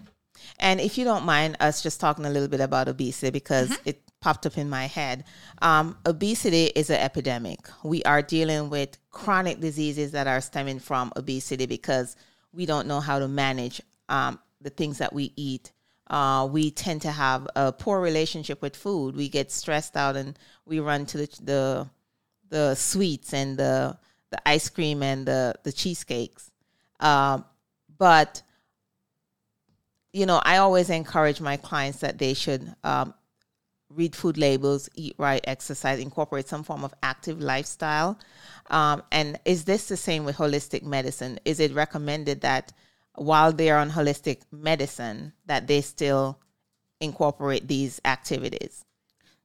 And 0.59 0.79
if 0.79 0.97
you 0.97 1.03
don't 1.03 1.25
mind 1.25 1.57
us 1.59 1.81
just 1.81 1.99
talking 1.99 2.25
a 2.25 2.29
little 2.29 2.47
bit 2.47 2.59
about 2.59 2.87
obesity 2.87 3.31
because 3.31 3.77
it 3.85 4.01
popped 4.19 4.45
up 4.45 4.57
in 4.57 4.69
my 4.69 4.85
head. 4.85 5.23
Um, 5.61 5.97
obesity 6.05 6.65
is 6.65 6.89
an 6.89 6.99
epidemic. 6.99 7.59
We 7.83 8.03
are 8.03 8.21
dealing 8.21 8.69
with 8.69 8.97
chronic 9.11 9.59
diseases 9.59 10.11
that 10.11 10.27
are 10.27 10.41
stemming 10.41 10.79
from 10.79 11.13
obesity 11.15 11.65
because 11.65 12.15
we 12.51 12.65
don't 12.65 12.87
know 12.87 12.99
how 12.99 13.19
to 13.19 13.27
manage 13.27 13.81
um, 14.09 14.39
the 14.61 14.69
things 14.69 14.97
that 14.97 15.13
we 15.13 15.33
eat. 15.35 15.71
Uh, 16.09 16.47
we 16.49 16.71
tend 16.71 17.01
to 17.01 17.11
have 17.11 17.47
a 17.55 17.71
poor 17.71 17.99
relationship 17.99 18.61
with 18.61 18.75
food. 18.75 19.15
We 19.15 19.29
get 19.29 19.51
stressed 19.51 19.95
out 19.95 20.15
and 20.15 20.37
we 20.65 20.79
run 20.79 21.05
to 21.07 21.17
the 21.17 21.39
the, 21.43 21.89
the 22.49 22.75
sweets 22.75 23.33
and 23.33 23.57
the 23.57 23.97
the 24.29 24.41
ice 24.47 24.69
cream 24.69 25.03
and 25.03 25.25
the 25.25 25.55
the 25.63 25.71
cheesecakes. 25.71 26.49
Um, 26.99 27.45
but 27.97 28.41
you 30.17 30.25
know, 30.25 30.41
I 30.43 30.57
always 30.57 30.89
encourage 30.89 31.39
my 31.39 31.57
clients 31.57 31.99
that 31.99 32.17
they 32.17 32.33
should 32.33 32.73
um, 32.83 33.13
read 33.89 34.15
food 34.15 34.35
labels, 34.35 34.89
eat 34.95 35.13
right, 35.19 35.41
exercise, 35.43 35.99
incorporate 35.99 36.47
some 36.47 36.63
form 36.63 36.83
of 36.83 36.91
active 37.03 37.39
lifestyle. 37.39 38.17
Um, 38.71 39.03
and 39.11 39.39
is 39.45 39.65
this 39.65 39.87
the 39.87 39.95
same 39.95 40.25
with 40.25 40.37
holistic 40.37 40.81
medicine? 40.81 41.39
Is 41.45 41.59
it 41.59 41.71
recommended 41.71 42.41
that 42.41 42.73
while 43.13 43.51
they're 43.53 43.77
on 43.77 43.91
holistic 43.91 44.41
medicine, 44.51 45.33
that 45.45 45.67
they 45.67 45.81
still 45.81 46.39
incorporate 46.99 47.67
these 47.67 48.01
activities? 48.03 48.85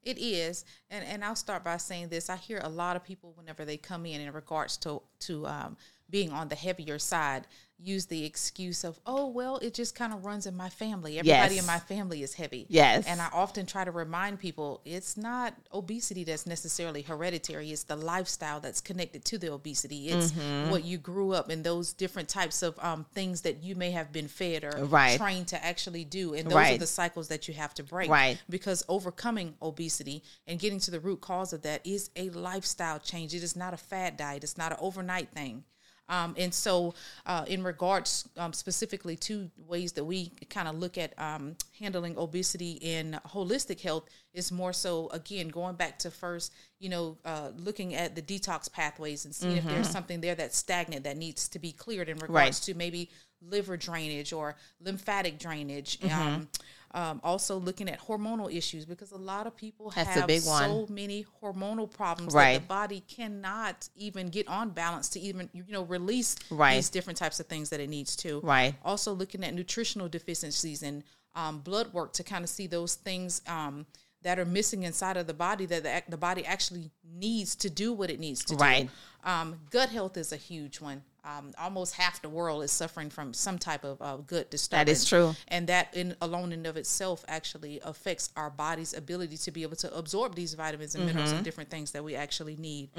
It 0.03 0.19
is, 0.19 0.65
and 0.91 1.05
and 1.05 1.25
I'll 1.25 1.37
start 1.37 1.63
by 1.63 1.77
saying 1.77 2.09
this. 2.09 2.29
I 2.29 2.37
hear 2.37 2.61
a 2.65 2.69
lot 2.69 2.97
of 2.97 3.05
people 3.05 3.35
whenever 3.37 3.65
they 3.65 3.77
come 3.77 4.05
in 4.05 4.21
in 4.21 4.33
regards 4.33 4.77
to 4.79 5.03
to 5.21 5.47
um, 5.47 5.77
being 6.13 6.31
on 6.31 6.49
the 6.49 6.55
heavier 6.55 7.01
side 7.01 7.49
use 7.85 8.07
the 8.07 8.25
excuse 8.25 8.85
of, 8.85 9.01
oh 9.07 9.27
well, 9.27 9.57
it 9.57 9.75
just 9.75 9.97
kind 9.97 10.13
of 10.13 10.25
runs 10.25 10.47
in 10.47 10.55
my 10.57 10.69
family. 10.69 11.19
Everybody 11.19 11.55
Yes. 11.57 11.63
in 11.65 11.67
my 11.67 11.81
family 11.81 12.23
is 12.23 12.33
heavy. 12.35 12.65
Yes. 12.69 13.05
and 13.09 13.21
I 13.21 13.29
often 13.33 13.67
try 13.67 13.85
to 13.85 13.91
remind 13.91 14.39
people 14.39 14.81
it's 14.85 15.17
not 15.17 15.53
obesity 15.73 16.23
that's 16.23 16.47
necessarily 16.47 17.03
hereditary. 17.03 17.73
It's 17.73 17.83
the 17.83 17.97
lifestyle 17.97 18.61
that's 18.61 18.81
connected 18.81 19.25
to 19.25 19.39
the 19.39 19.53
obesity. 19.53 20.11
It's 20.11 20.31
Mm-hmm. 20.31 20.71
what 20.71 20.85
you 20.85 20.97
grew 20.97 21.33
up 21.33 21.51
in 21.51 21.65
those 21.65 21.93
different 21.93 22.29
types 22.29 22.63
of 22.63 22.79
um, 22.79 23.05
things 23.15 23.41
that 23.41 23.65
you 23.65 23.75
may 23.75 23.91
have 23.91 24.13
been 24.13 24.29
fed 24.29 24.63
or 24.63 24.85
Right. 24.85 25.19
trained 25.19 25.49
to 25.49 25.65
actually 25.65 26.05
do, 26.05 26.35
and 26.35 26.49
those 26.49 26.55
are 26.75 26.79
the 26.79 26.87
cycles 26.87 27.27
that 27.29 27.49
you 27.49 27.55
have 27.55 27.75
to 27.75 27.83
break 27.83 28.09
Right. 28.09 28.39
because 28.49 28.85
overcoming 28.89 29.57
obesity 29.61 30.23
and 30.47 30.61
getting 30.61 30.79
to 30.81 30.93
the 30.93 31.01
root 31.01 31.21
cause 31.21 31.53
of 31.53 31.63
that 31.63 31.85
is 31.85 32.11
a 32.15 32.31
lifestyle 32.31 33.01
change. 33.01 33.35
It 33.35 33.43
is 33.43 33.57
not 33.57 33.75
a 33.75 33.77
fad 33.77 34.17
diet. 34.17 34.45
It's 34.45 34.57
not 34.57 34.71
an 34.71 34.79
overnight 34.81 35.31
thing. 35.33 35.65
Um, 36.13 36.35
and 36.37 36.53
so, 36.53 36.95
uh, 37.25 37.45
in 37.49 37.63
regards 37.65 38.29
um, 38.37 38.53
specifically 38.53 39.17
to 39.17 39.51
ways 39.67 39.93
that 39.93 40.05
we 40.05 40.31
kind 40.51 40.69
of 40.69 40.75
look 40.79 40.99
at 40.99 41.19
um, 41.19 41.57
handling 41.81 42.19
obesity 42.19 42.73
in 42.83 43.19
holistic 43.27 43.81
health, 43.81 44.05
is 44.35 44.53
more 44.53 44.73
so 44.75 45.09
again 45.11 45.49
going 45.49 45.75
back 45.77 45.99
to 46.01 46.11
first, 46.11 46.53
you 46.81 46.91
know, 46.91 47.17
uh, 47.25 47.51
looking 47.57 47.95
at 47.95 48.15
the 48.15 48.23
detox 48.23 48.71
pathways 48.71 49.25
and 49.25 49.35
seeing 49.35 49.57
if 49.57 49.65
there's 49.65 49.89
something 49.89 50.21
there 50.21 50.35
that's 50.35 50.57
stagnant 50.57 51.05
that 51.05 51.17
needs 51.17 51.49
to 51.49 51.59
be 51.59 51.73
cleared 51.73 52.09
in 52.09 52.17
regards 52.19 52.33
Right. 52.33 52.55
to 52.67 52.75
maybe 52.75 53.11
liver 53.41 53.77
drainage 53.77 54.33
or 54.33 54.55
lymphatic 54.81 55.39
drainage. 55.39 55.99
Um, 56.05 56.49
um, 56.95 57.21
also 57.25 57.57
looking 57.59 57.89
at 57.89 57.99
hormonal 58.01 58.55
issues 58.55 58.85
because 58.85 59.13
a 59.13 59.17
lot 59.17 59.47
of 59.47 59.57
people 59.57 59.91
That's 59.95 60.11
have 60.11 60.31
so 60.43 60.87
many 60.91 61.25
hormonal 61.43 61.91
problems 61.91 62.35
that 62.35 62.61
the 62.61 62.67
body 62.67 63.03
cannot 63.09 63.89
even 63.97 64.29
get 64.29 64.47
on 64.49 64.71
balance 64.71 65.09
to 65.11 65.21
even 65.21 65.49
you 65.53 65.65
know 65.69 65.85
release 65.85 66.37
Right. 66.51 66.75
these 66.77 66.91
different 66.91 67.19
types 67.19 67.41
of 67.41 67.47
things 67.47 67.71
that 67.71 67.81
it 67.81 67.89
needs 67.89 68.15
to. 68.17 68.41
Right. 68.41 68.75
Also 68.85 69.13
looking 69.13 69.43
at 69.45 69.55
nutritional 69.55 70.09
deficiencies 70.09 70.83
and 70.83 71.03
um, 71.35 71.61
blood 71.61 71.93
work 71.95 72.13
to 72.15 72.23
kind 72.23 72.45
of 72.45 72.51
see 72.51 72.67
those 72.67 72.95
things 72.95 73.41
um, 73.47 73.87
that 74.23 74.39
are 74.39 74.45
missing 74.45 74.83
inside 74.83 75.17
of 75.17 75.27
the 75.27 75.35
body 75.35 75.65
that 75.67 75.83
the, 75.83 76.03
the 76.11 76.17
body 76.19 76.45
actually 76.45 76.91
needs 77.05 77.55
to 77.57 77.71
do 77.71 77.93
what 77.93 78.11
it 78.11 78.21
needs 78.21 78.45
to 78.45 78.55
Right. 78.55 78.89
do. 79.25 79.29
Um, 79.31 79.61
gut 79.71 79.89
health 79.89 80.17
is 80.17 80.33
a 80.33 80.37
huge 80.37 80.81
one. 80.81 81.03
Um, 81.25 81.53
almost 81.57 81.95
half 81.95 82.21
the 82.21 82.29
world 82.29 82.65
is 82.65 82.73
suffering 82.73 83.09
from 83.09 83.33
some 83.33 83.57
type 83.57 83.85
of 83.85 84.03
uh, 84.03 84.17
gut 84.17 84.51
disturbance. 84.51 84.87
That 84.87 84.91
is 84.91 85.05
true. 85.09 85.37
and 85.47 85.69
that 85.69 85.95
in 85.95 86.17
alone 86.21 86.51
and 86.51 86.67
of 86.67 86.77
itself 86.77 87.25
actually 87.29 87.79
affects 87.85 88.31
our 88.37 88.51
body's 88.51 88.93
ability 88.93 89.37
to 89.37 89.53
be 89.53 89.63
able 89.63 89.77
to 89.77 89.97
absorb 89.97 90.35
these 90.35 90.55
vitamins 90.55 90.97
and 90.97 91.07
minerals 91.07 91.29
Mm-hmm. 91.29 91.37
and 91.37 91.45
different 91.45 91.71
things 91.71 91.93
that 91.93 92.03
we 92.03 92.17
actually 92.17 92.57
need. 92.57 92.91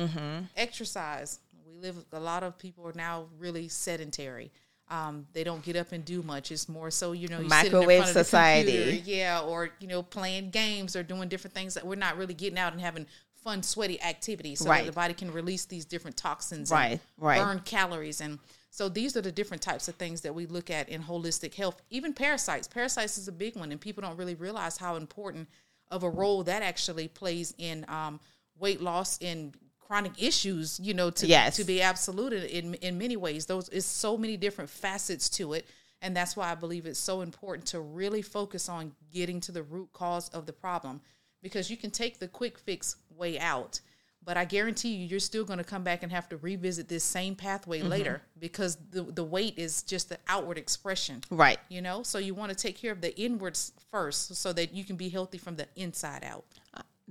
Exercise. 0.56 1.40
We 1.66 1.74
live. 1.82 1.98
A 2.14 2.20
lot 2.20 2.44
of 2.44 2.58
people 2.58 2.88
are 2.88 2.94
now 2.96 3.26
really 3.40 3.68
sedentary. 3.68 4.52
Um, 4.90 5.26
they 5.34 5.44
don't 5.44 5.64
get 5.64 5.76
up 5.76 5.92
and 5.92 6.04
do 6.06 6.22
much. 6.22 6.52
It's 6.52 6.70
more 6.70 6.92
so, 6.92 7.14
you 7.14 7.28
know, 7.28 7.40
you 7.40 7.50
sitting 7.50 7.66
in 7.68 7.72
Microwave 7.74 7.98
front 8.00 8.10
of 8.10 8.14
the 8.16 8.24
society. 8.24 8.72
computer, 8.84 9.10
yeah, 9.10 9.42
or 9.42 9.70
you 9.80 9.88
know, 9.88 10.04
playing 10.04 10.52
games 10.52 10.96
or 10.96 11.04
doing 11.04 11.30
different 11.30 11.54
things 11.54 11.74
that 11.74 11.86
we're 11.86 11.96
not 11.96 12.18
really 12.18 12.34
getting 12.34 12.60
out 12.60 12.74
and 12.74 12.82
having 12.82 13.08
fun, 13.44 13.62
sweaty 13.64 14.02
activities, 14.02 14.60
so 14.60 14.70
Right. 14.70 14.80
that 14.86 14.92
the 14.92 14.96
body 14.96 15.14
can 15.14 15.32
release 15.32 15.66
these 15.66 15.86
different 15.86 16.18
toxins, 16.18 16.72
Right, 16.72 16.92
and 16.92 17.00
right. 17.18 17.40
burn 17.44 17.60
calories, 17.62 18.22
and 18.22 18.40
so 18.70 18.90
these 18.90 19.16
are 19.16 19.22
the 19.22 19.32
different 19.32 19.62
types 19.62 19.88
of 19.88 19.96
things 19.96 20.22
that 20.22 20.34
we 20.34 20.46
look 20.48 20.70
at 20.70 20.90
in 20.90 21.04
holistic 21.04 21.54
health. 21.54 21.82
Even 21.90 22.14
parasites. 22.14 22.68
Parasites 22.68 23.18
is 23.18 23.28
a 23.28 23.32
big 23.32 23.56
one, 23.56 23.72
and 23.72 23.80
people 23.80 24.02
don't 24.02 24.18
really 24.18 24.36
realize 24.36 24.78
how 24.78 24.96
important 24.96 25.48
of 25.92 26.04
a 26.04 26.10
role 26.10 26.44
that 26.44 26.64
actually 26.64 27.08
plays 27.08 27.54
in 27.58 27.86
um, 27.88 28.20
weight 28.58 28.82
loss 28.82 29.20
and 29.22 29.56
chronic 29.80 30.14
issues. 30.22 30.80
You 30.80 30.94
know, 30.96 31.12
to 31.12 31.28
Yes. 31.28 31.58
to 31.58 31.64
be 31.64 31.82
absolute 31.82 32.34
in 32.34 32.74
in 32.76 32.98
many 32.98 33.16
ways. 33.18 33.46
Those 33.46 33.70
is 33.70 33.86
so 33.86 34.18
many 34.18 34.38
different 34.38 34.70
facets 34.70 35.30
to 35.32 35.54
it. 35.54 35.68
And 36.02 36.18
that's 36.18 36.36
why 36.36 36.52
I 36.52 36.56
believe 36.56 36.86
it's 36.86 37.00
so 37.00 37.22
important 37.22 37.68
to 37.68 37.80
really 37.80 38.22
focus 38.22 38.68
on 38.68 38.94
getting 39.14 39.40
to 39.42 39.54
the 39.54 39.64
root 39.64 39.94
cause 39.94 40.28
of 40.30 40.46
the 40.46 40.52
problem 40.52 41.00
because 41.42 41.70
you 41.70 41.78
can 41.78 41.92
take 41.92 42.20
the 42.20 42.28
quick 42.28 42.58
fix 42.60 42.98
way 43.18 43.40
out, 43.40 43.80
but 44.26 44.38
I 44.38 44.46
guarantee 44.46 44.96
you, 44.96 45.08
you're 45.08 45.20
still 45.20 45.44
going 45.44 45.58
to 45.58 45.66
come 45.66 45.84
back 45.84 46.02
and 46.04 46.12
have 46.12 46.30
to 46.30 46.38
revisit 46.38 46.88
this 46.88 47.04
same 47.04 47.36
pathway 47.36 47.80
Mm-hmm. 47.80 47.90
later 47.90 48.22
because 48.40 48.78
the, 48.92 49.04
the 49.04 49.24
weight 49.24 49.56
is 49.58 49.84
just 49.84 50.10
the 50.10 50.18
outward 50.28 50.58
expression. 50.58 51.22
Right. 51.30 51.60
You 51.70 51.82
know, 51.82 52.04
so 52.04 52.20
you 52.20 52.34
want 52.34 52.50
to 52.52 52.56
take 52.56 52.78
care 52.78 52.92
of 52.92 53.02
the 53.02 53.18
inwards 53.20 53.74
first 53.92 54.36
so 54.36 54.54
that 54.54 54.74
you 54.74 54.86
can 54.86 54.96
be 54.96 55.10
healthy 55.10 55.38
from 55.38 55.56
the 55.58 55.68
inside 55.76 56.24
out. 56.24 56.46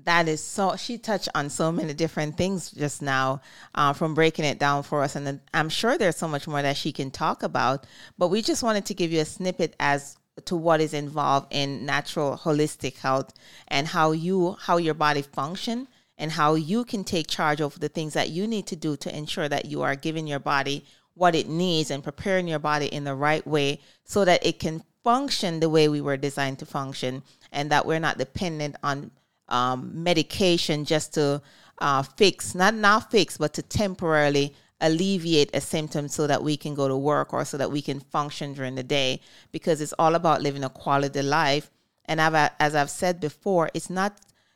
That 0.04 0.26
is 0.26 0.42
so. 0.42 0.75
She 0.76 0.97
touched 0.97 1.28
on 1.35 1.50
so 1.50 1.71
many 1.71 1.92
different 1.92 2.38
things 2.38 2.71
just 2.71 3.02
now, 3.02 3.42
uh, 3.75 3.92
from 3.92 4.14
breaking 4.14 4.47
it 4.47 4.59
down 4.59 4.85
for 4.85 5.02
us, 5.02 5.16
and 5.16 5.26
then 5.26 5.42
I'm 5.52 5.68
sure 5.68 5.99
there's 5.99 6.16
so 6.16 6.26
much 6.26 6.49
more 6.49 6.62
that 6.62 6.78
she 6.78 6.92
can 6.92 7.11
talk 7.11 7.42
about. 7.42 7.87
But 8.16 8.28
we 8.28 8.40
just 8.40 8.62
wanted 8.62 8.87
to 8.87 8.94
give 8.94 9.12
you 9.12 9.21
a 9.21 9.26
snippet 9.26 9.76
as 9.78 10.16
to 10.47 10.56
what 10.56 10.80
is 10.80 10.94
involved 10.94 11.49
in 11.50 11.85
natural 11.85 12.38
holistic 12.38 12.97
health 13.00 13.35
and 13.68 13.87
how 13.87 14.12
you 14.12 14.56
how 14.61 14.78
your 14.78 14.94
body 14.94 15.21
function 15.21 15.87
and 16.23 16.31
how 16.31 16.55
you 16.55 16.85
can 16.85 17.02
take 17.02 17.26
charge 17.26 17.61
over 17.61 17.81
the 17.81 17.88
things 17.88 18.12
that 18.12 18.31
you 18.31 18.47
need 18.47 18.64
to 18.69 18.76
do 18.76 18.97
to 18.97 19.14
ensure 19.14 19.49
that 19.49 19.64
you 19.64 19.83
are 19.83 19.97
giving 19.97 20.29
your 20.29 20.38
body 20.38 20.85
what 21.14 21.35
it 21.35 21.49
needs 21.49 21.91
and 21.91 22.05
preparing 22.05 22.47
your 22.47 22.61
body 22.61 22.87
in 22.87 23.02
the 23.02 23.14
right 23.14 23.45
way 23.45 23.81
so 24.05 24.25
that 24.25 24.47
it 24.47 24.61
can 24.61 24.85
function 25.02 25.59
the 25.59 25.69
way 25.69 25.88
we 25.88 26.00
were 26.00 26.17
designed 26.17 26.61
to 26.61 26.64
function 26.64 27.25
and 27.50 27.73
that 27.73 27.85
we're 27.85 27.99
not 27.99 28.19
dependent 28.19 28.76
on 28.85 29.11
um, 29.49 29.91
medication 30.00 30.85
just 30.85 31.12
to 31.14 31.43
uh, 31.81 32.02
fix, 32.02 32.55
not 32.55 32.73
not 32.73 33.11
fix, 33.11 33.37
but 33.37 33.52
to 33.55 33.62
temporarily 33.62 34.55
alleviate 34.81 35.50
a 35.55 35.61
symptom 35.61 36.07
so 36.07 36.29
that 36.29 36.45
we 36.45 36.57
can 36.57 36.73
go 36.73 36.87
to 36.87 36.97
work 36.97 37.33
or 37.35 37.45
so 37.45 37.57
that 37.57 37.73
we 37.73 37.83
can 37.83 37.99
function 37.99 38.55
during 38.55 38.76
the 38.76 38.85
day 38.85 39.21
because 39.50 39.81
it's 39.81 39.95
all 39.99 40.14
about 40.14 40.41
living 40.41 40.62
a 40.62 40.71
quality 40.71 41.21
life. 41.21 41.69
And 42.05 42.21
I've, 42.21 42.52
as 42.61 42.76
I've 42.76 42.91
said 42.91 43.19
before, 43.19 43.71
it's 43.75 43.91
not, 43.91 44.12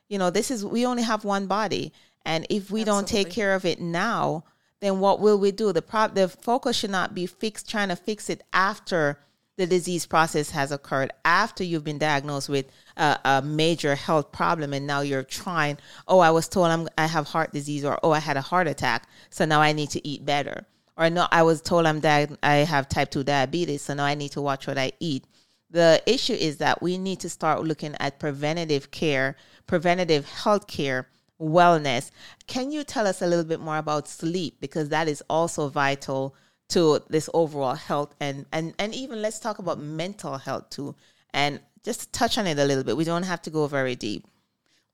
you 0.08 0.18
know, 0.18 0.30
this 0.30 0.50
is, 0.50 0.64
we 0.64 0.86
only 0.86 1.02
have 1.02 1.25
one 1.25 1.46
body. 1.46 1.92
And 2.25 2.46
if 2.50 2.70
we 2.70 2.84
don't 2.84 3.06
take 3.06 3.30
care 3.30 3.54
of 3.54 3.64
it 3.64 3.80
now, 3.80 4.44
then 4.80 5.00
what 5.00 5.20
will 5.20 5.38
we 5.38 5.52
do? 5.52 5.72
The 5.72 5.82
prop, 5.82 6.14
the 6.14 6.28
focus 6.28 6.76
should 6.76 6.90
not 6.90 7.14
be 7.14 7.26
fixed, 7.26 7.70
trying 7.70 7.88
to 7.88 7.96
fix 7.96 8.28
it 8.28 8.42
after 8.52 9.18
the 9.56 9.66
disease 9.66 10.06
process 10.06 10.50
has 10.50 10.70
occurred 10.70 11.10
after 11.25 11.64
you've 11.64 11.84
been 11.84 11.98
diagnosed 11.98 12.48
with 12.48 12.66
a, 12.96 13.18
a 13.25 13.42
major 13.42 13.94
health 13.94 14.30
problem 14.30 14.72
and 14.72 14.86
now 14.86 15.00
you're 15.00 15.22
trying 15.22 15.78
oh 16.08 16.18
i 16.18 16.30
was 16.30 16.46
told 16.48 16.66
I'm, 16.66 16.88
i 16.98 17.06
have 17.06 17.26
heart 17.26 17.52
disease 17.52 17.84
or 17.84 17.98
oh 18.02 18.10
i 18.10 18.18
had 18.18 18.36
a 18.36 18.42
heart 18.42 18.68
attack 18.68 19.08
so 19.30 19.44
now 19.44 19.60
i 19.60 19.72
need 19.72 19.90
to 19.90 20.06
eat 20.06 20.25
better 20.25 20.66
or 20.96 21.08
no 21.08 21.26
i 21.32 21.42
was 21.42 21.62
told 21.62 21.86
i'm 21.86 22.00
diag- 22.00 22.36
i 22.42 22.56
have 22.56 22.88
type 22.88 23.10
2 23.10 23.25
diabetes 23.25 23.82
so 23.82 23.94
now 23.94 24.04
i 24.04 24.14
need 24.14 24.32
to 24.32 24.42
watch 24.42 24.66
what 24.66 24.78
i 24.78 24.92
eat 25.00 25.25
the 25.70 26.02
issue 26.06 26.32
is 26.32 26.58
that 26.58 26.82
we 26.82 26.99
need 26.99 27.20
to 27.20 27.28
start 27.28 27.64
looking 27.64 27.94
at 27.99 28.18
preventative 28.18 28.90
care 28.90 29.37
preventative 29.66 30.28
health 30.28 30.66
care 30.66 31.08
wellness. 31.40 32.11
Can 32.46 32.70
you 32.70 32.85
tell 32.85 33.06
us 33.06 33.20
a 33.20 33.26
little 33.26 33.44
bit 33.44 33.61
more 33.61 33.78
about 33.78 34.08
sleep? 34.08 34.58
Because 34.61 34.88
that 34.90 35.08
is 35.08 35.23
also 35.28 35.68
vital 35.68 36.35
to 36.68 37.00
this 37.08 37.28
overall 37.35 37.75
health 37.75 38.14
and 38.20 38.46
and 38.52 38.75
and 38.78 38.94
even 38.94 39.23
let's 39.23 39.38
talk 39.38 39.58
about 39.58 39.78
mental 39.78 40.38
health 40.38 40.70
too. 40.70 40.94
And 41.32 41.61
just 41.85 42.12
touch 42.12 42.38
on 42.38 42.46
it 42.46 42.58
a 42.58 42.64
little 42.64 42.82
bit. 42.85 42.96
We 42.96 43.04
don't 43.04 43.25
have 43.25 43.42
to 43.42 43.50
go 43.50 43.66
very 43.66 43.94
deep 43.94 44.26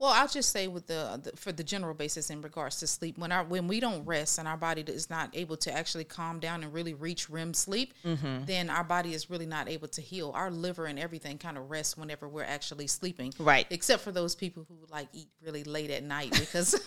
Well, 0.02 0.10
I'll 0.10 0.26
just 0.26 0.50
say 0.50 0.66
with 0.66 0.88
the, 0.88 1.20
the 1.22 1.36
for 1.36 1.52
the 1.52 1.62
general 1.62 1.94
basis 1.94 2.28
in 2.28 2.42
regards 2.42 2.80
to 2.80 2.88
sleep, 2.88 3.18
when 3.18 3.30
our 3.30 3.44
when 3.44 3.68
we 3.68 3.78
don't 3.78 4.04
rest 4.04 4.36
and 4.40 4.48
our 4.48 4.56
body 4.56 4.82
is 4.84 5.08
not 5.08 5.30
able 5.32 5.56
to 5.58 5.72
actually 5.72 6.02
calm 6.02 6.40
down 6.40 6.64
and 6.64 6.74
really 6.74 6.92
reach 6.92 7.30
REM 7.30 7.54
sleep, 7.54 7.94
Mm-hmm. 8.04 8.46
then 8.46 8.68
our 8.68 8.82
body 8.82 9.14
is 9.14 9.30
really 9.30 9.46
not 9.46 9.68
able 9.68 9.86
to 9.86 10.00
heal. 10.00 10.32
Our 10.34 10.50
liver 10.50 10.86
and 10.86 10.98
everything 10.98 11.38
kind 11.38 11.56
of 11.56 11.70
rests 11.70 11.96
whenever 11.96 12.28
we're 12.28 12.42
actually 12.42 12.88
sleeping, 12.88 13.32
Right. 13.38 13.64
Except 13.70 14.02
for 14.02 14.10
those 14.10 14.34
people 14.34 14.66
who 14.68 14.74
like 14.90 15.06
eat 15.12 15.28
really 15.40 15.62
late 15.62 15.90
at 15.90 16.02
night 16.02 16.32
because 16.32 16.74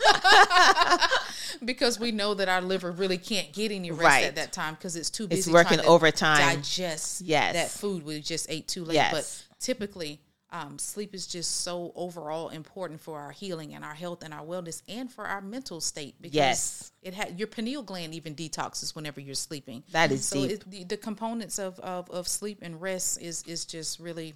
because 1.64 1.98
we 1.98 2.12
know 2.12 2.34
that 2.34 2.50
our 2.50 2.62
liver 2.62 2.92
really 2.92 3.18
can't 3.18 3.54
get 3.54 3.72
any 3.72 3.92
rest 3.92 4.04
Right. 4.04 4.26
at 4.26 4.36
that 4.36 4.52
time 4.52 4.74
because 4.74 4.98
it's 4.98 5.10
too 5.10 5.28
busy. 5.30 5.40
It's 5.40 5.48
working 5.50 5.76
trying 5.78 5.86
to 5.86 5.86
overtime. 5.86 6.56
digest 6.58 7.22
Yes. 7.22 7.54
that 7.54 7.70
food 7.72 8.04
we 8.06 8.20
just 8.20 8.48
ate 8.50 8.68
too 8.68 8.84
late. 8.84 8.96
Yes. 8.96 9.12
But 9.14 9.58
typically 9.62 10.20
um, 10.56 10.80
sleep 10.80 11.14
is 11.14 11.28
just 11.28 11.62
so 11.62 11.92
overall 11.96 12.50
important 12.50 13.02
for 13.02 13.20
our 13.20 13.32
healing 13.32 13.74
and 13.74 13.84
our 13.84 13.94
health 13.94 14.24
and 14.24 14.34
our 14.34 14.44
wellness 14.46 14.82
and 14.88 15.12
for 15.12 15.26
our 15.26 15.42
mental 15.42 15.82
state 15.82 16.16
because 16.22 16.36
Yes. 16.36 16.92
it 17.02 17.14
ha- 17.14 17.30
your 17.36 17.48
pineal 17.48 17.84
gland 17.84 18.14
even 18.14 18.36
detoxes 18.36 18.96
whenever 18.96 19.20
you're 19.20 19.36
sleeping. 19.36 19.84
That 19.92 20.12
is 20.12 20.26
so 20.26 20.42
deep. 20.42 20.52
it, 20.52 20.72
the, 20.72 20.84
the 20.86 20.98
components 20.98 21.60
of, 21.60 21.78
of, 21.80 22.10
of 22.10 22.28
sleep 22.28 22.60
and 22.62 22.82
rest 22.82 23.22
is 23.22 23.44
is 23.48 23.66
just 23.66 24.00
really 24.00 24.34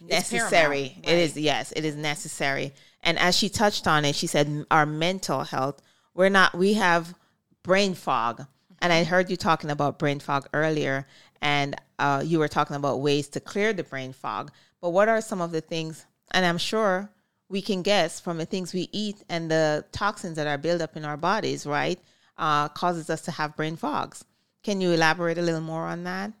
necessary 0.00 0.96
paramount, 1.02 1.08
it 1.08 1.18
is 1.18 1.36
yes 1.36 1.72
it 1.76 1.84
is 1.84 1.96
necessary. 1.96 2.72
And 3.02 3.18
as 3.18 3.36
she 3.36 3.48
touched 3.48 3.86
on 3.86 4.04
it 4.04 4.14
she 4.14 4.26
said 4.26 4.64
our 4.70 4.86
mental 4.86 5.44
health 5.44 5.82
we're 6.14 6.30
not 6.30 6.54
we 6.56 6.74
have 6.74 7.14
brain 7.62 7.94
fog. 7.94 8.46
And 8.80 8.92
i 8.94 9.04
heard 9.04 9.28
you 9.28 9.36
talking 9.36 9.70
about 9.70 9.98
brain 9.98 10.20
fog 10.20 10.48
earlier 10.54 11.06
and 11.42 11.76
uh, 11.98 12.22
you 12.24 12.38
were 12.38 12.48
talking 12.48 12.76
about 12.76 13.00
ways 13.00 13.28
to 13.28 13.40
clear 13.40 13.72
the 13.72 13.84
brain 13.84 14.12
fog 14.12 14.50
but 14.80 14.90
what 14.90 15.08
are 15.08 15.20
some 15.20 15.40
of 15.40 15.52
the 15.52 15.60
things 15.60 16.06
and 16.32 16.44
i'm 16.46 16.58
sure 16.58 17.10
we 17.48 17.60
can 17.60 17.82
guess 17.82 18.20
from 18.20 18.38
the 18.38 18.46
things 18.46 18.72
we 18.72 18.88
eat 18.92 19.24
and 19.28 19.50
the 19.50 19.84
toxins 19.92 20.36
that 20.36 20.46
are 20.46 20.58
built 20.58 20.80
up 20.80 20.96
in 20.96 21.04
our 21.04 21.16
bodies 21.16 21.66
right 21.66 21.98
uh, 22.40 22.68
causes 22.68 23.10
us 23.10 23.20
to 23.22 23.30
have 23.30 23.54
brain 23.54 23.76
fogs. 23.76 24.24
Can 24.64 24.80
you 24.80 24.90
elaborate 24.90 25.38
a 25.38 25.42
little 25.42 25.60
more 25.60 25.86
on 25.86 26.04
that? 26.04 26.32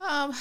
Um, 0.00 0.32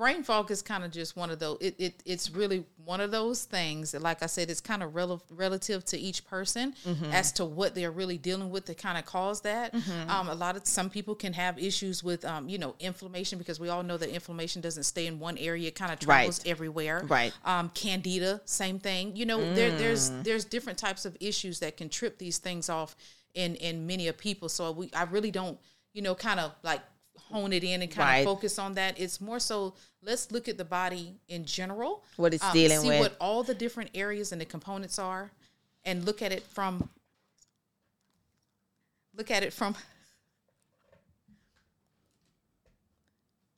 brain 0.00 0.22
fog 0.22 0.50
is 0.50 0.62
kind 0.62 0.82
of 0.82 0.90
just 0.90 1.14
one 1.14 1.30
of 1.30 1.38
those. 1.38 1.58
It, 1.60 1.74
it 1.78 1.94
it's 2.06 2.30
really 2.30 2.64
one 2.86 3.02
of 3.02 3.10
those 3.10 3.44
things. 3.44 3.92
that, 3.92 4.00
Like 4.00 4.22
I 4.22 4.26
said, 4.26 4.48
it's 4.48 4.60
kind 4.62 4.82
of 4.82 4.94
rel- 4.94 5.22
relative 5.30 5.84
to 5.92 5.98
each 5.98 6.24
person 6.24 6.74
as 7.12 7.32
to 7.32 7.44
what 7.44 7.74
they're 7.74 7.90
really 7.90 8.16
dealing 8.16 8.48
with 8.50 8.64
to 8.64 8.74
kind 8.74 8.96
of 8.96 9.04
cause 9.04 9.42
that. 9.42 9.74
Um, 10.08 10.28
a 10.30 10.34
lot 10.34 10.56
of 10.56 10.66
some 10.66 10.88
people 10.88 11.14
can 11.14 11.34
have 11.34 11.58
issues 11.58 12.02
with 12.02 12.24
um, 12.24 12.48
you 12.48 12.56
know, 12.56 12.74
inflammation 12.80 13.38
because 13.38 13.60
we 13.60 13.68
all 13.68 13.82
know 13.82 13.98
that 13.98 14.08
inflammation 14.08 14.62
doesn't 14.62 14.84
stay 14.84 15.06
in 15.06 15.18
one 15.18 15.36
area; 15.36 15.68
it 15.68 15.74
kind 15.74 15.92
of 15.92 15.98
travels 15.98 16.40
everywhere. 16.46 17.04
Right. 17.06 17.34
Um, 17.44 17.70
candida, 17.74 18.40
same 18.46 18.78
thing. 18.78 19.14
You 19.14 19.26
know, 19.26 19.38
there, 19.54 19.70
there's 19.70 20.10
there's 20.22 20.46
different 20.46 20.78
types 20.78 21.04
of 21.04 21.14
issues 21.20 21.60
that 21.60 21.76
can 21.76 21.90
trip 21.90 22.16
these 22.18 22.38
things 22.38 22.70
off 22.70 22.96
in 23.34 23.54
in 23.56 23.86
many 23.86 24.08
of 24.08 24.16
people. 24.16 24.48
So 24.48 24.72
we, 24.72 24.90
I 24.94 25.02
really 25.04 25.30
don't, 25.30 25.58
you 25.92 26.00
know, 26.00 26.14
kind 26.14 26.40
of 26.40 26.52
like 26.62 26.80
hone 27.30 27.52
it 27.52 27.64
in 27.64 27.82
and 27.82 27.90
kind 27.90 28.06
Right. 28.08 28.18
of 28.18 28.24
focus 28.24 28.58
on 28.58 28.74
that. 28.74 28.98
It's 28.98 29.20
more 29.20 29.38
so 29.40 29.74
let's 30.02 30.30
look 30.30 30.48
at 30.48 30.58
the 30.58 30.64
body 30.64 31.14
in 31.28 31.44
general, 31.44 32.02
What 32.16 32.34
it's 32.34 32.44
um, 32.44 32.52
dealing 32.52 32.80
see 32.80 32.88
with. 32.88 33.00
what 33.00 33.16
all 33.20 33.42
the 33.42 33.54
different 33.54 33.90
areas 33.94 34.32
and 34.32 34.40
the 34.40 34.44
components 34.44 34.98
are, 34.98 35.30
and 35.84 36.04
look 36.04 36.22
at 36.22 36.32
it 36.32 36.42
from 36.42 36.88
look 39.16 39.30
at 39.30 39.42
it 39.42 39.52
from. 39.52 39.74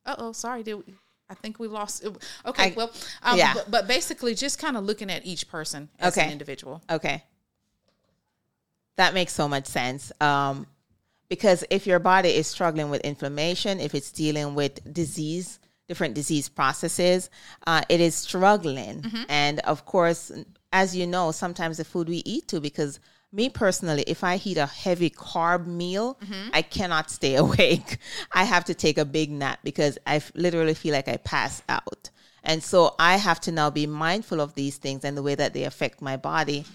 Uh 0.05 0.17
oh, 0.19 0.33
sorry, 0.33 0.63
did 0.63 0.75
we, 0.75 0.83
I 1.31 1.35
think 1.35 1.59
we 1.61 1.69
lost? 1.69 2.05
Okay, 2.45 2.65
I- 2.73 2.75
well, 2.77 2.91
um, 3.23 3.39
yeah. 3.39 3.55
but, 3.55 3.71
but 3.71 3.87
basically, 3.89 4.35
just 4.35 4.59
kind 4.59 4.77
of 4.77 4.85
looking 4.85 5.11
at 5.11 5.25
each 5.25 5.49
person 5.49 5.89
as 5.99 6.17
Okay. 6.17 6.27
an 6.27 6.33
individual. 6.33 6.83
Okay. 6.91 7.23
That 8.97 9.15
makes 9.15 9.33
so 9.33 9.49
much 9.49 9.67
sense. 9.67 10.13
Um, 10.21 10.67
because 11.33 11.65
if 11.71 11.87
your 11.87 11.99
body 11.99 12.29
is 12.29 12.47
struggling 12.47 12.91
with 12.91 13.01
inflammation, 13.01 13.81
if 13.81 13.95
it's 13.95 14.13
dealing 14.13 14.55
with 14.55 14.75
disease, 14.93 15.61
different 15.89 16.13
disease 16.13 16.51
processes, 16.51 17.31
uh, 17.67 17.81
it 17.89 18.03
is 18.03 18.15
struggling. 18.15 19.01
Mm-hmm. 19.01 19.23
And 19.31 19.61
of 19.61 19.87
course, 19.87 20.31
as 20.75 20.95
you 20.95 21.07
know, 21.07 21.31
sometimes 21.31 21.79
the 21.79 21.87
food 21.87 22.07
we 22.11 22.19
eat 22.27 22.49
too, 22.49 22.61
because 22.61 23.01
me 23.33 23.49
personally, 23.49 24.05
if 24.07 24.23
I 24.23 24.39
eat 24.45 24.59
a 24.59 24.67
heavy 24.67 25.09
carb 25.09 25.65
meal, 25.67 26.19
Mm-hmm. 26.23 26.51
I 26.53 26.61
cannot 26.61 27.11
stay 27.11 27.35
awake. 27.45 27.97
I 28.31 28.45
have 28.45 28.67
to 28.67 28.75
take 28.75 28.99
a 28.99 29.07
big 29.07 29.31
nap 29.31 29.61
because 29.65 29.97
I 30.07 30.17
f- 30.17 30.33
literally 30.35 30.75
feel 30.75 30.93
like 30.93 31.09
I 31.09 31.17
pass 31.17 31.63
out. 31.67 32.11
And 32.45 32.63
so 32.63 32.95
I 32.99 33.17
have 33.17 33.41
to 33.43 33.53
now 33.53 33.71
be 33.71 33.87
mindful 33.87 34.43
of 34.43 34.55
these 34.55 34.77
things 34.77 35.03
and 35.03 35.17
the 35.17 35.23
way 35.23 35.35
that 35.37 35.55
they 35.55 35.65
affect 35.65 36.03
my 36.03 36.19
body. 36.19 36.67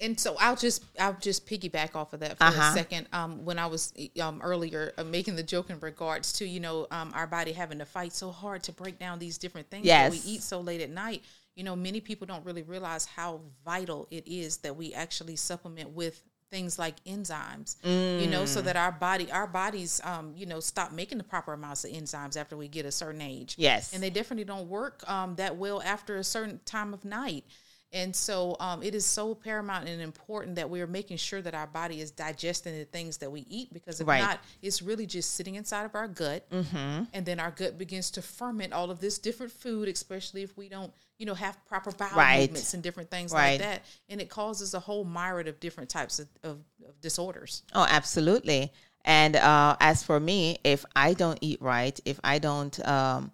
And 0.00 0.18
so 0.20 0.36
I'll 0.38 0.56
just 0.56 0.84
I'll 0.98 1.16
just 1.20 1.46
piggyback 1.46 1.94
off 1.96 2.12
of 2.12 2.20
that 2.20 2.38
for 2.38 2.44
Uh-huh. 2.44 2.70
a 2.70 2.74
second. 2.76 3.06
Um, 3.12 3.44
when 3.44 3.58
I 3.58 3.66
was 3.66 3.92
um, 4.20 4.40
earlier 4.42 4.92
uh, 4.98 5.04
making 5.04 5.36
the 5.36 5.42
joke 5.42 5.70
in 5.70 5.78
regards 5.80 6.32
to 6.34 6.46
you 6.46 6.60
know 6.60 6.86
um, 6.90 7.12
our 7.14 7.26
body 7.26 7.52
having 7.52 7.78
to 7.78 7.86
fight 7.86 8.12
so 8.12 8.30
hard 8.30 8.62
to 8.64 8.72
break 8.72 8.98
down 8.98 9.18
these 9.18 9.38
different 9.38 9.70
things 9.70 9.86
that 9.86 10.10
we 10.10 10.18
eat 10.24 10.42
so 10.42 10.60
late 10.60 10.80
at 10.80 10.90
night. 10.90 11.22
You 11.54 11.64
know, 11.64 11.74
many 11.74 12.00
people 12.00 12.26
don't 12.26 12.44
really 12.44 12.62
realize 12.62 13.06
how 13.06 13.40
vital 13.64 14.06
it 14.10 14.28
is 14.28 14.58
that 14.58 14.76
we 14.76 14.92
actually 14.92 15.36
supplement 15.36 15.90
with 15.90 16.22
things 16.50 16.78
like 16.78 17.02
enzymes. 17.04 17.76
You 17.82 18.28
know, 18.28 18.42
Mm. 18.42 18.48
so 18.48 18.60
that 18.62 18.76
our 18.76 18.92
body 18.92 19.32
our 19.32 19.46
bodies 19.46 20.00
um, 20.04 20.34
you 20.36 20.46
know 20.46 20.60
stop 20.60 20.92
making 20.92 21.18
the 21.18 21.24
proper 21.24 21.54
amounts 21.54 21.84
of 21.84 21.90
enzymes 21.92 22.36
after 22.36 22.56
we 22.56 22.68
get 22.68 22.84
a 22.86 22.92
certain 22.92 23.22
age. 23.22 23.54
Yes. 23.58 23.92
and 23.94 24.02
they 24.02 24.10
definitely 24.10 24.44
don't 24.44 24.68
work 24.68 25.08
um, 25.10 25.34
that 25.36 25.56
well 25.56 25.80
after 25.82 26.16
a 26.18 26.24
certain 26.24 26.60
time 26.66 26.92
of 26.92 27.04
night. 27.04 27.44
And 27.92 28.14
so 28.14 28.56
um, 28.60 28.82
it 28.82 28.94
is 28.94 29.06
so 29.06 29.34
paramount 29.34 29.88
and 29.88 30.02
important 30.02 30.56
that 30.56 30.68
we're 30.68 30.88
making 30.88 31.16
sure 31.18 31.40
that 31.40 31.54
our 31.54 31.68
body 31.68 32.00
is 32.00 32.10
digesting 32.10 32.76
the 32.76 32.84
things 32.84 33.16
that 33.18 33.30
we 33.30 33.46
eat 33.48 33.72
because 33.72 34.00
if 34.00 34.06
Right. 34.08 34.20
not, 34.20 34.40
it's 34.60 34.82
really 34.82 35.06
just 35.06 35.34
sitting 35.34 35.54
inside 35.54 35.84
of 35.84 35.94
our 35.94 36.08
gut. 36.08 36.50
Mm-hmm. 36.50 37.04
And 37.14 37.24
then 37.24 37.38
our 37.40 37.52
gut 37.52 37.78
begins 37.78 38.10
to 38.12 38.22
ferment 38.22 38.72
all 38.72 38.90
of 38.90 39.00
this 39.00 39.18
different 39.18 39.52
food, 39.52 39.88
especially 39.88 40.42
if 40.42 40.56
we 40.58 40.68
don't, 40.68 40.92
you 41.18 41.26
know, 41.26 41.34
have 41.34 41.64
proper 41.66 41.92
bowel 41.92 42.16
Right. 42.16 42.40
movements 42.40 42.74
and 42.74 42.82
different 42.82 43.08
things 43.08 43.32
Right. 43.32 43.52
like 43.52 43.60
that. 43.60 43.84
And 44.08 44.20
it 44.20 44.28
causes 44.28 44.74
a 44.74 44.80
whole 44.80 45.04
myriad 45.04 45.46
of 45.48 45.60
different 45.60 45.88
types 45.88 46.18
of, 46.18 46.28
of, 46.42 46.58
of 46.86 47.00
disorders. 47.00 47.62
Oh, 47.72 47.86
absolutely. 47.88 48.72
And 49.04 49.36
uh, 49.36 49.76
as 49.80 50.02
for 50.02 50.18
me, 50.18 50.58
if 50.64 50.84
I 50.96 51.14
don't 51.14 51.38
eat 51.40 51.62
right, 51.62 51.98
if 52.04 52.18
I 52.24 52.40
don't 52.40 52.76
um, 52.86 53.30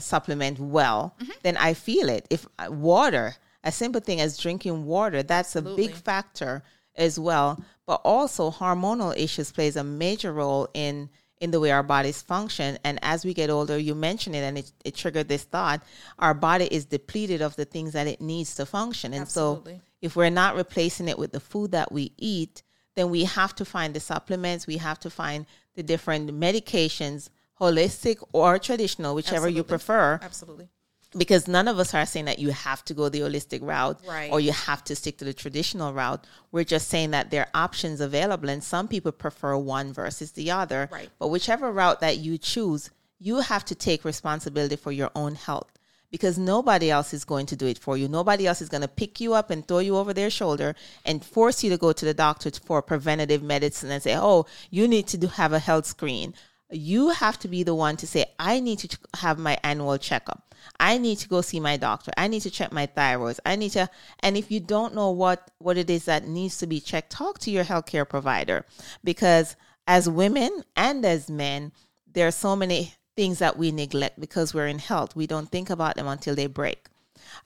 supplement 0.00 0.58
well, 0.58 1.14
Mm-hmm. 1.20 1.30
then 1.44 1.56
I 1.56 1.74
feel 1.74 2.08
it. 2.08 2.26
If 2.30 2.46
uh, 2.58 2.70
water, 2.70 3.36
a 3.66 3.72
simple 3.72 4.00
thing 4.00 4.20
as 4.20 4.38
drinking 4.38 4.86
water, 4.86 5.22
that's 5.22 5.56
a 5.56 5.60
big 5.60 5.92
factor 5.92 6.62
as 6.94 7.18
well. 7.18 7.62
But 7.84 8.00
also, 8.04 8.50
hormonal 8.50 9.14
issues 9.16 9.52
plays 9.52 9.76
a 9.76 9.84
major 9.84 10.32
role 10.32 10.68
in 10.72 11.10
in 11.38 11.50
the 11.50 11.60
way 11.60 11.70
our 11.70 11.82
bodies 11.82 12.22
function. 12.22 12.78
And 12.82 12.98
as 13.02 13.22
we 13.22 13.34
get 13.34 13.50
older, 13.50 13.76
you 13.76 13.94
mentioned 13.94 14.34
it, 14.34 14.38
and 14.38 14.56
it, 14.56 14.72
it 14.84 14.94
triggered 14.94 15.28
this 15.28 15.42
thought: 15.42 15.82
our 16.18 16.32
body 16.32 16.66
is 16.66 16.84
depleted 16.86 17.42
of 17.42 17.56
the 17.56 17.64
things 17.64 17.92
that 17.92 18.06
it 18.06 18.20
needs 18.20 18.54
to 18.54 18.64
function, 18.64 19.12
and 19.12 19.22
Absolutely. 19.22 19.74
so 19.74 19.80
if 20.00 20.16
we're 20.16 20.30
not 20.30 20.54
replacing 20.54 21.08
it 21.08 21.18
with 21.18 21.32
the 21.32 21.40
food 21.40 21.72
that 21.72 21.90
we 21.90 22.12
eat, 22.16 22.62
then 22.94 23.10
we 23.10 23.24
have 23.24 23.54
to 23.56 23.64
find 23.64 23.94
the 23.94 24.00
supplements, 24.00 24.66
we 24.66 24.76
have 24.76 25.00
to 25.00 25.10
find 25.10 25.44
the 25.74 25.82
different 25.82 26.30
medications, 26.30 27.30
holistic 27.60 28.22
or 28.32 28.58
traditional, 28.58 29.14
whichever 29.14 29.48
you 29.48 29.64
prefer, 29.64 30.20
Absolutely. 30.22 30.68
Because 31.16 31.48
none 31.48 31.68
of 31.68 31.78
us 31.78 31.94
are 31.94 32.06
saying 32.06 32.26
that 32.26 32.38
you 32.38 32.50
have 32.50 32.84
to 32.86 32.94
go 32.94 33.08
the 33.08 33.20
holistic 33.20 33.60
route 33.62 34.00
Right. 34.06 34.30
or 34.30 34.40
you 34.40 34.52
have 34.52 34.84
to 34.84 34.96
stick 34.96 35.18
to 35.18 35.24
the 35.24 35.32
traditional 35.34 35.92
route. 35.92 36.24
We're 36.52 36.64
just 36.64 36.88
saying 36.88 37.12
that 37.12 37.30
there 37.30 37.42
are 37.42 37.62
options 37.64 38.00
available, 38.00 38.48
and 38.48 38.62
some 38.62 38.88
people 38.88 39.12
prefer 39.12 39.56
one 39.56 39.92
versus 39.92 40.32
the 40.32 40.50
other. 40.50 40.88
Right. 40.92 41.08
But 41.18 41.28
whichever 41.28 41.72
route 41.72 42.00
that 42.00 42.18
you 42.18 42.38
choose, 42.38 42.90
you 43.18 43.36
have 43.40 43.64
to 43.66 43.74
take 43.74 44.04
responsibility 44.04 44.76
for 44.76 44.92
your 44.92 45.10
own 45.14 45.36
health 45.36 45.72
because 46.10 46.38
nobody 46.38 46.90
else 46.90 47.12
is 47.14 47.24
going 47.24 47.46
to 47.46 47.56
do 47.56 47.66
it 47.66 47.78
for 47.78 47.96
you. 47.96 48.08
Nobody 48.08 48.46
else 48.46 48.60
is 48.60 48.68
going 48.68 48.82
to 48.82 48.88
pick 48.88 49.20
you 49.20 49.32
up 49.34 49.50
and 49.50 49.66
throw 49.66 49.78
you 49.80 49.96
over 49.96 50.12
their 50.12 50.30
shoulder 50.30 50.74
and 51.04 51.24
force 51.24 51.64
you 51.64 51.70
to 51.70 51.78
go 51.78 51.92
to 51.92 52.04
the 52.04 52.14
doctor 52.14 52.50
for 52.64 52.80
preventative 52.82 53.42
medicine 53.42 53.90
and 53.90 54.02
say, 54.02 54.16
"Oh, 54.16 54.46
you 54.70 54.86
need 54.86 55.06
to 55.08 55.16
do, 55.16 55.26
have 55.28 55.52
a 55.52 55.58
health 55.58 55.86
screen." 55.86 56.34
You 56.70 57.10
have 57.10 57.38
to 57.40 57.48
be 57.48 57.62
the 57.62 57.74
one 57.74 57.96
to 57.98 58.06
say, 58.06 58.26
"I 58.38 58.60
need 58.60 58.80
to 58.80 58.98
have 59.18 59.38
my 59.38 59.58
annual 59.62 59.98
checkup. 59.98 60.54
I 60.80 60.98
need 60.98 61.18
to 61.18 61.28
go 61.28 61.40
see 61.40 61.60
my 61.60 61.76
doctor. 61.76 62.10
I 62.16 62.26
need 62.26 62.40
to 62.40 62.50
check 62.50 62.72
my 62.72 62.86
thyroid. 62.86 63.38
I 63.46 63.56
need 63.56 63.72
to." 63.72 63.88
And 64.20 64.36
if 64.36 64.50
you 64.50 64.60
don't 64.60 64.94
know 64.94 65.10
what 65.10 65.50
what 65.58 65.76
it 65.76 65.88
is 65.90 66.06
that 66.06 66.26
needs 66.26 66.58
to 66.58 66.66
be 66.66 66.80
checked, 66.80 67.10
talk 67.10 67.38
to 67.40 67.50
your 67.50 67.64
healthcare 67.64 68.08
provider 68.08 68.66
because 69.04 69.54
as 69.86 70.08
women 70.08 70.64
and 70.74 71.04
as 71.04 71.30
men, 71.30 71.72
there 72.12 72.26
are 72.26 72.32
so 72.32 72.56
many 72.56 72.94
things 73.14 73.38
that 73.38 73.56
we 73.56 73.70
neglect 73.70 74.18
because 74.20 74.52
we're 74.52 74.66
in 74.66 74.78
health. 74.78 75.16
We 75.16 75.26
don't 75.26 75.50
think 75.50 75.70
about 75.70 75.94
them 75.96 76.08
until 76.08 76.34
they 76.34 76.46
break. 76.46 76.88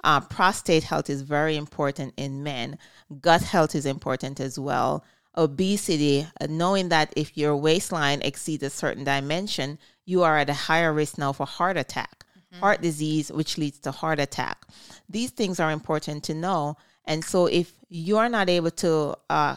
Uh, 0.02 0.20
prostate 0.20 0.84
health 0.84 1.08
is 1.10 1.22
very 1.22 1.56
important 1.56 2.14
in 2.16 2.42
men. 2.42 2.78
Gut 3.20 3.42
health 3.42 3.74
is 3.74 3.86
important 3.86 4.40
as 4.40 4.58
well. 4.58 5.04
Obesity, 5.36 6.26
uh, 6.40 6.46
knowing 6.48 6.88
that 6.88 7.12
if 7.16 7.36
your 7.36 7.56
waistline 7.56 8.20
exceeds 8.22 8.62
a 8.62 8.70
certain 8.70 9.04
dimension, 9.04 9.78
you 10.04 10.22
are 10.22 10.38
at 10.38 10.50
a 10.50 10.54
higher 10.54 10.92
risk 10.92 11.18
now 11.18 11.32
for 11.32 11.46
heart 11.46 11.76
attack, 11.76 12.24
heart 12.58 12.82
disease, 12.82 13.30
which 13.30 13.56
leads 13.56 13.78
to 13.78 13.92
heart 13.92 14.18
attack. 14.18 14.66
These 15.08 15.30
things 15.30 15.60
are 15.60 15.70
important 15.70 16.24
to 16.24 16.34
know. 16.34 16.76
And 17.04 17.24
so 17.24 17.46
if 17.46 17.72
you're 17.88 18.28
not 18.28 18.48
able 18.48 18.72
to 18.72 19.16
uh, 19.28 19.56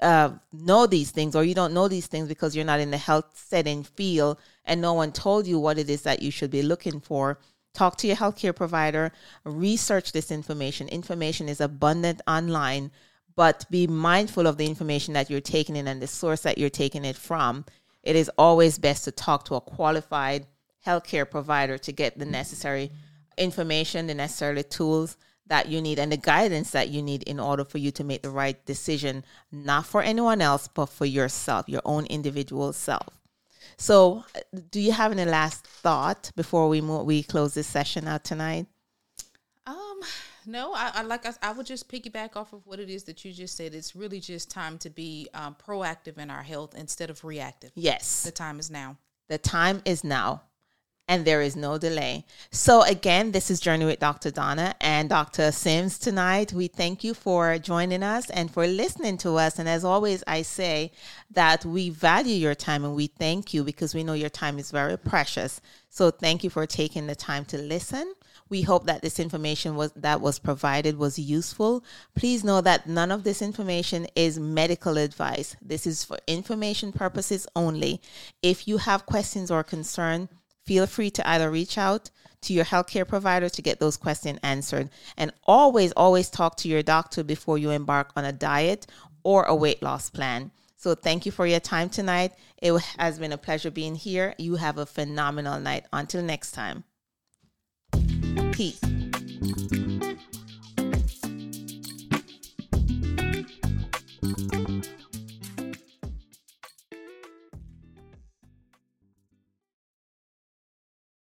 uh, 0.00 0.30
know 0.52 0.86
these 0.86 1.10
things 1.10 1.34
or 1.34 1.44
you 1.44 1.54
don't 1.54 1.74
know 1.74 1.88
these 1.88 2.06
things 2.06 2.28
because 2.28 2.54
you're 2.54 2.64
not 2.64 2.80
in 2.80 2.90
the 2.90 2.98
health 2.98 3.26
setting 3.34 3.82
field 3.82 4.38
and 4.64 4.80
no 4.80 4.94
one 4.94 5.10
told 5.12 5.46
you 5.46 5.58
what 5.58 5.78
it 5.78 5.90
is 5.90 6.02
that 6.02 6.22
you 6.22 6.30
should 6.30 6.50
be 6.50 6.62
looking 6.62 7.00
for 7.00 7.38
talk 7.74 7.96
to 7.96 8.06
your 8.06 8.16
healthcare 8.16 8.54
provider 8.54 9.12
research 9.44 10.12
this 10.12 10.30
information 10.30 10.88
information 10.88 11.48
is 11.48 11.60
abundant 11.60 12.20
online 12.28 12.90
but 13.38 13.64
be 13.70 13.86
mindful 13.86 14.48
of 14.48 14.56
the 14.56 14.66
information 14.66 15.14
that 15.14 15.30
you're 15.30 15.40
taking 15.40 15.76
in 15.76 15.86
and 15.86 16.02
the 16.02 16.08
source 16.08 16.40
that 16.42 16.58
you're 16.58 16.68
taking 16.82 17.04
it 17.04 17.16
from 17.16 17.64
it 18.02 18.16
is 18.16 18.28
always 18.36 18.78
best 18.78 19.04
to 19.04 19.12
talk 19.12 19.44
to 19.44 19.54
a 19.54 19.60
qualified 19.60 20.44
healthcare 20.84 21.28
provider 21.30 21.78
to 21.78 21.92
get 21.92 22.18
the 22.18 22.24
necessary 22.24 22.90
information 23.36 24.08
the 24.08 24.14
necessary 24.14 24.64
tools 24.64 25.16
that 25.46 25.68
you 25.68 25.80
need 25.80 25.98
and 25.98 26.12
the 26.12 26.16
guidance 26.16 26.72
that 26.72 26.88
you 26.88 27.00
need 27.00 27.22
in 27.22 27.38
order 27.40 27.64
for 27.64 27.78
you 27.78 27.90
to 27.92 28.04
make 28.04 28.22
the 28.22 28.30
right 28.30 28.64
decision, 28.66 29.24
not 29.50 29.86
for 29.86 30.02
anyone 30.02 30.40
else, 30.42 30.68
but 30.68 30.86
for 30.86 31.06
yourself, 31.06 31.68
your 31.68 31.82
own 31.84 32.06
individual 32.06 32.72
self. 32.72 33.18
So, 33.76 34.24
uh, 34.34 34.40
do 34.70 34.80
you 34.80 34.92
have 34.92 35.12
any 35.12 35.24
last 35.24 35.66
thought 35.66 36.32
before 36.36 36.68
we 36.68 36.80
move, 36.80 37.06
we 37.06 37.22
close 37.22 37.54
this 37.54 37.66
session 37.66 38.06
out 38.08 38.24
tonight? 38.24 38.66
No, 40.48 40.72
I, 40.72 40.90
I 40.94 41.02
like 41.02 41.26
I, 41.26 41.32
I 41.42 41.52
would 41.52 41.66
just 41.66 41.90
piggyback 41.90 42.34
off 42.34 42.54
of 42.54 42.66
what 42.66 42.80
it 42.80 42.88
is 42.88 43.04
that 43.04 43.22
you 43.22 43.32
just 43.32 43.54
said. 43.54 43.74
It's 43.74 43.94
really 43.94 44.18
just 44.18 44.50
time 44.50 44.78
to 44.78 44.88
be 44.88 45.28
um, 45.34 45.54
proactive 45.54 46.16
in 46.16 46.30
our 46.30 46.42
health 46.42 46.74
instead 46.74 47.10
of 47.10 47.22
reactive. 47.22 47.70
Yes. 47.74 48.22
The 48.22 48.30
time 48.30 48.58
is 48.58 48.70
now. 48.70 48.96
The 49.28 49.36
time 49.36 49.82
is 49.84 50.02
now. 50.02 50.42
And 51.06 51.24
there 51.24 51.40
is 51.40 51.56
no 51.56 51.78
delay. 51.78 52.26
So, 52.50 52.82
again, 52.82 53.32
this 53.32 53.50
is 53.50 53.60
Journey 53.60 53.86
with 53.86 53.98
Dr. 53.98 54.30
Donna 54.30 54.74
and 54.80 55.08
Dr. 55.08 55.52
Sims 55.52 55.98
tonight. 55.98 56.52
We 56.52 56.68
thank 56.68 57.02
you 57.02 57.14
for 57.14 57.58
joining 57.58 58.02
us 58.02 58.28
and 58.28 58.50
for 58.50 58.66
listening 58.66 59.16
to 59.18 59.36
us. 59.36 59.58
And 59.58 59.66
as 59.66 59.84
always, 59.84 60.22
I 60.26 60.42
say 60.42 60.92
that 61.30 61.64
we 61.64 61.88
value 61.88 62.34
your 62.34 62.54
time 62.54 62.84
and 62.84 62.94
we 62.94 63.06
thank 63.06 63.54
you 63.54 63.64
because 63.64 63.94
we 63.94 64.04
know 64.04 64.12
your 64.12 64.28
time 64.28 64.58
is 64.58 64.70
very 64.70 64.98
precious. 64.98 65.62
So, 65.88 66.10
thank 66.10 66.44
you 66.44 66.50
for 66.50 66.66
taking 66.66 67.06
the 67.06 67.16
time 67.16 67.46
to 67.46 67.58
listen. 67.58 68.14
We 68.48 68.62
hope 68.62 68.86
that 68.86 69.02
this 69.02 69.20
information 69.20 69.76
was 69.76 69.92
that 69.96 70.20
was 70.20 70.38
provided 70.38 70.96
was 70.96 71.18
useful. 71.18 71.84
Please 72.14 72.44
know 72.44 72.60
that 72.60 72.86
none 72.86 73.10
of 73.10 73.24
this 73.24 73.42
information 73.42 74.06
is 74.14 74.38
medical 74.38 74.96
advice. 74.96 75.56
This 75.60 75.86
is 75.86 76.04
for 76.04 76.18
information 76.26 76.92
purposes 76.92 77.46
only. 77.54 78.00
If 78.42 78.66
you 78.66 78.78
have 78.78 79.06
questions 79.06 79.50
or 79.50 79.62
concern, 79.62 80.28
feel 80.64 80.86
free 80.86 81.10
to 81.10 81.28
either 81.28 81.50
reach 81.50 81.78
out 81.78 82.10
to 82.42 82.52
your 82.52 82.64
healthcare 82.64 83.06
provider 83.06 83.48
to 83.48 83.62
get 83.62 83.80
those 83.80 83.96
questions 83.96 84.38
answered. 84.42 84.90
And 85.16 85.32
always, 85.44 85.92
always 85.92 86.30
talk 86.30 86.56
to 86.58 86.68
your 86.68 86.82
doctor 86.82 87.24
before 87.24 87.58
you 87.58 87.70
embark 87.70 88.12
on 88.16 88.24
a 88.24 88.32
diet 88.32 88.86
or 89.24 89.44
a 89.44 89.54
weight 89.54 89.82
loss 89.82 90.10
plan. 90.10 90.50
So, 90.76 90.94
thank 90.94 91.26
you 91.26 91.32
for 91.32 91.44
your 91.46 91.58
time 91.58 91.88
tonight. 91.88 92.32
It 92.62 92.72
has 92.98 93.18
been 93.18 93.32
a 93.32 93.38
pleasure 93.38 93.70
being 93.70 93.96
here. 93.96 94.34
You 94.38 94.54
have 94.56 94.78
a 94.78 94.86
phenomenal 94.86 95.58
night. 95.58 95.86
Until 95.92 96.22
next 96.22 96.52
time. 96.52 96.84
Peace. 98.52 98.97